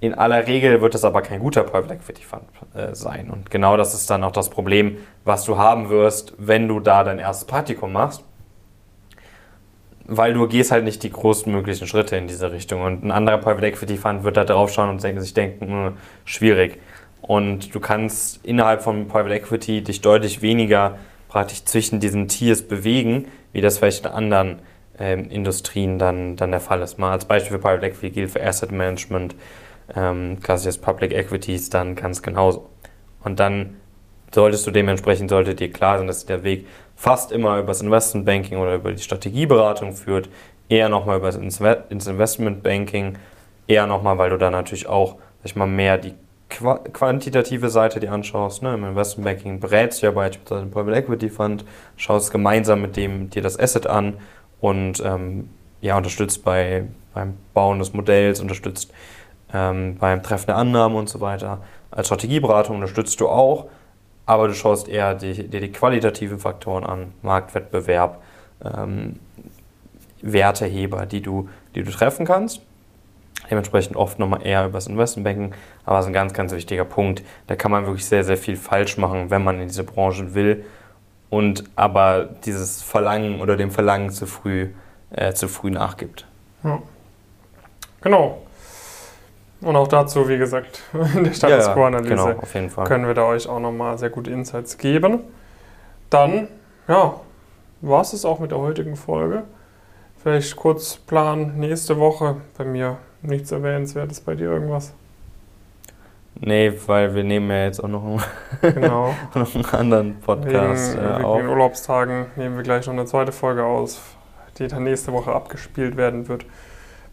In 0.00 0.14
aller 0.14 0.46
Regel 0.46 0.80
wird 0.80 0.94
es 0.94 1.04
aber 1.04 1.20
kein 1.20 1.40
guter 1.40 1.62
Private 1.62 1.94
Equity 1.94 2.22
Fund 2.22 2.44
äh, 2.74 2.94
sein. 2.94 3.30
Und 3.30 3.50
genau 3.50 3.76
das 3.76 3.92
ist 3.92 4.08
dann 4.08 4.24
auch 4.24 4.32
das 4.32 4.48
Problem, 4.48 4.96
was 5.24 5.44
du 5.44 5.58
haben 5.58 5.90
wirst, 5.90 6.32
wenn 6.38 6.68
du 6.68 6.80
da 6.80 7.04
dein 7.04 7.18
erstes 7.18 7.46
Praktikum 7.46 7.92
machst. 7.92 8.24
Weil 10.06 10.32
du 10.32 10.48
gehst 10.48 10.72
halt 10.72 10.84
nicht 10.84 11.02
die 11.02 11.10
größtmöglichen 11.10 11.86
Schritte 11.86 12.16
in 12.16 12.28
diese 12.28 12.50
Richtung. 12.50 12.82
Und 12.82 13.04
ein 13.04 13.10
anderer 13.10 13.38
Private 13.38 13.66
Equity 13.66 13.98
Fund 13.98 14.24
wird 14.24 14.38
da 14.38 14.44
drauf 14.44 14.72
schauen 14.72 14.88
und 14.88 15.00
sich 15.00 15.34
denken, 15.34 15.66
hm, 15.68 15.92
schwierig. 16.24 16.80
Und 17.30 17.76
du 17.76 17.78
kannst 17.78 18.44
innerhalb 18.44 18.82
von 18.82 19.06
Private 19.06 19.32
Equity 19.32 19.84
dich 19.84 20.00
deutlich 20.00 20.42
weniger 20.42 20.98
praktisch 21.28 21.64
zwischen 21.64 22.00
diesen 22.00 22.26
Tiers 22.26 22.60
bewegen, 22.60 23.28
wie 23.52 23.60
das 23.60 23.78
vielleicht 23.78 24.04
in 24.04 24.10
anderen 24.10 24.58
ähm, 24.98 25.30
Industrien 25.30 25.96
dann, 25.96 26.34
dann 26.34 26.50
der 26.50 26.58
Fall 26.58 26.82
ist. 26.82 26.98
Mal 26.98 27.12
als 27.12 27.26
Beispiel 27.26 27.52
für 27.52 27.60
Private 27.60 27.86
Equity 27.86 28.10
gilt 28.10 28.30
für 28.32 28.44
Asset 28.44 28.72
Management, 28.72 29.36
ähm, 29.94 30.38
klassisches 30.42 30.78
Public 30.78 31.12
Equities 31.12 31.70
dann 31.70 31.94
ganz 31.94 32.20
genauso. 32.20 32.68
Und 33.22 33.38
dann 33.38 33.76
solltest 34.34 34.66
du 34.66 34.72
dementsprechend, 34.72 35.30
sollte 35.30 35.54
dir 35.54 35.70
klar 35.70 35.98
sein, 35.98 36.08
dass 36.08 36.26
der 36.26 36.42
Weg 36.42 36.66
fast 36.96 37.30
immer 37.30 37.58
über 37.58 37.68
das 37.68 37.80
Investmentbanking 37.80 38.58
oder 38.58 38.74
über 38.74 38.90
die 38.90 39.02
Strategieberatung 39.02 39.92
führt, 39.92 40.28
eher 40.68 40.88
nochmal 40.88 41.18
über 41.18 41.28
das 41.28 41.38
Inve- 41.38 41.84
ins 41.90 42.08
Investmentbanking, 42.08 43.18
eher 43.68 43.86
nochmal, 43.86 44.18
weil 44.18 44.30
du 44.30 44.36
da 44.36 44.50
natürlich 44.50 44.88
auch, 44.88 45.14
sag 45.14 45.44
ich 45.44 45.54
mal, 45.54 45.68
mehr 45.68 45.96
die 45.96 46.14
quantitative 46.50 47.70
Seite 47.70 48.00
dir 48.00 48.12
anschaust. 48.12 48.62
Ne? 48.62 48.74
Im 48.74 48.84
Investmentbanking 48.84 49.60
berätst 49.60 50.02
du 50.02 50.06
ja 50.06 50.12
beispielsweise 50.12 50.62
einen 50.62 50.70
Private 50.70 50.96
Equity 50.96 51.30
Fund, 51.30 51.64
schaust 51.96 52.30
gemeinsam 52.30 52.82
mit 52.82 52.96
dem 52.96 53.30
dir 53.30 53.42
das 53.42 53.58
Asset 53.58 53.86
an 53.86 54.18
und 54.60 55.02
ähm, 55.04 55.48
ja, 55.80 55.96
unterstützt 55.96 56.44
bei, 56.44 56.84
beim 57.14 57.36
Bauen 57.54 57.78
des 57.78 57.94
Modells, 57.94 58.40
unterstützt 58.40 58.92
ähm, 59.52 59.96
beim 59.98 60.22
Treffen 60.22 60.46
der 60.46 60.56
Annahmen 60.56 60.96
und 60.96 61.08
so 61.08 61.20
weiter. 61.20 61.62
Als 61.90 62.06
Strategieberatung 62.06 62.76
unterstützt 62.76 63.20
du 63.20 63.28
auch, 63.28 63.66
aber 64.26 64.48
du 64.48 64.54
schaust 64.54 64.88
eher 64.88 65.14
die, 65.14 65.48
dir 65.48 65.60
die 65.60 65.72
qualitativen 65.72 66.38
Faktoren 66.38 66.84
an, 66.84 67.12
Marktwettbewerb, 67.22 68.22
ähm, 68.64 69.18
Werteheber, 70.22 71.06
die 71.06 71.22
du, 71.22 71.48
die 71.74 71.82
du 71.82 71.90
treffen 71.90 72.26
kannst. 72.26 72.60
Dementsprechend 73.50 73.96
oft 73.96 74.18
nochmal 74.18 74.46
eher 74.46 74.64
über 74.66 74.74
das 74.74 74.86
Investmentbanking, 74.86 75.54
aber 75.84 75.96
das 75.96 76.04
ist 76.04 76.10
ein 76.10 76.14
ganz, 76.14 76.32
ganz 76.32 76.52
wichtiger 76.52 76.84
Punkt. 76.84 77.22
Da 77.48 77.56
kann 77.56 77.70
man 77.70 77.86
wirklich 77.86 78.06
sehr, 78.06 78.22
sehr 78.22 78.36
viel 78.36 78.56
falsch 78.56 78.96
machen, 78.96 79.30
wenn 79.30 79.42
man 79.42 79.60
in 79.60 79.66
diese 79.66 79.82
Branche 79.82 80.34
will 80.34 80.64
und 81.30 81.64
aber 81.74 82.28
dieses 82.44 82.82
Verlangen 82.82 83.40
oder 83.40 83.56
dem 83.56 83.70
Verlangen 83.70 84.10
zu 84.10 84.26
früh, 84.26 84.68
äh, 85.10 85.32
zu 85.32 85.48
früh 85.48 85.70
nachgibt. 85.70 86.26
Ja. 86.62 86.80
Genau. 88.02 88.42
Und 89.60 89.76
auch 89.76 89.88
dazu, 89.88 90.28
wie 90.28 90.38
gesagt, 90.38 90.82
in 91.14 91.24
der 91.24 91.32
Status 91.32 91.72
Quo-Analyse 91.72 92.36
genau, 92.52 92.84
können 92.84 93.06
wir 93.06 93.14
da 93.14 93.24
euch 93.24 93.48
auch 93.48 93.60
nochmal 93.60 93.98
sehr 93.98 94.10
gute 94.10 94.30
Insights 94.30 94.78
geben. 94.78 95.20
Dann, 96.08 96.48
ja, 96.88 97.14
war 97.82 98.00
es 98.00 98.12
es 98.12 98.24
auch 98.24 98.38
mit 98.38 98.50
der 98.50 98.58
heutigen 98.58 98.96
Folge. 98.96 99.42
Vielleicht 100.22 100.56
kurz 100.56 100.96
Plan 100.96 101.58
nächste 101.58 101.98
Woche. 101.98 102.36
Bei 102.56 102.64
mir 102.64 102.98
nichts 103.22 103.52
Erwähnenswertes, 103.52 104.20
bei 104.20 104.34
dir 104.34 104.50
irgendwas. 104.50 104.92
Nee, 106.42 106.72
weil 106.86 107.14
wir 107.14 107.24
nehmen 107.24 107.50
ja 107.50 107.64
jetzt 107.64 107.82
auch 107.82 107.88
noch 107.88 108.04
einen, 108.04 108.20
Genau. 108.74 109.14
noch 109.34 109.54
einen 109.54 109.64
anderen 109.66 110.20
Podcast 110.20 110.96
wegen, 110.96 111.04
äh, 111.04 111.14
wegen 111.16 111.24
auf. 111.24 111.38
den 111.38 111.48
Urlaubstagen 111.48 112.26
nehmen 112.36 112.56
wir 112.56 112.62
gleich 112.62 112.86
noch 112.86 112.94
eine 112.94 113.04
zweite 113.04 113.32
Folge 113.32 113.64
aus, 113.64 114.00
die 114.58 114.68
dann 114.68 114.84
nächste 114.84 115.12
Woche 115.12 115.32
abgespielt 115.32 115.96
werden 115.96 116.28
wird. 116.28 116.46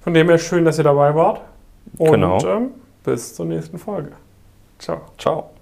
Von 0.02 0.14
dem 0.14 0.30
her 0.30 0.38
schön, 0.38 0.64
dass 0.66 0.78
ihr 0.78 0.84
dabei 0.86 1.14
wart. 1.16 1.42
Und 1.98 2.12
Genau. 2.12 2.40
ähm, 2.46 2.70
bis 3.04 3.36
zur 3.36 3.46
nächsten 3.46 3.78
Folge. 3.78 4.12
Ciao. 4.80 5.02
Ciao. 5.18 5.57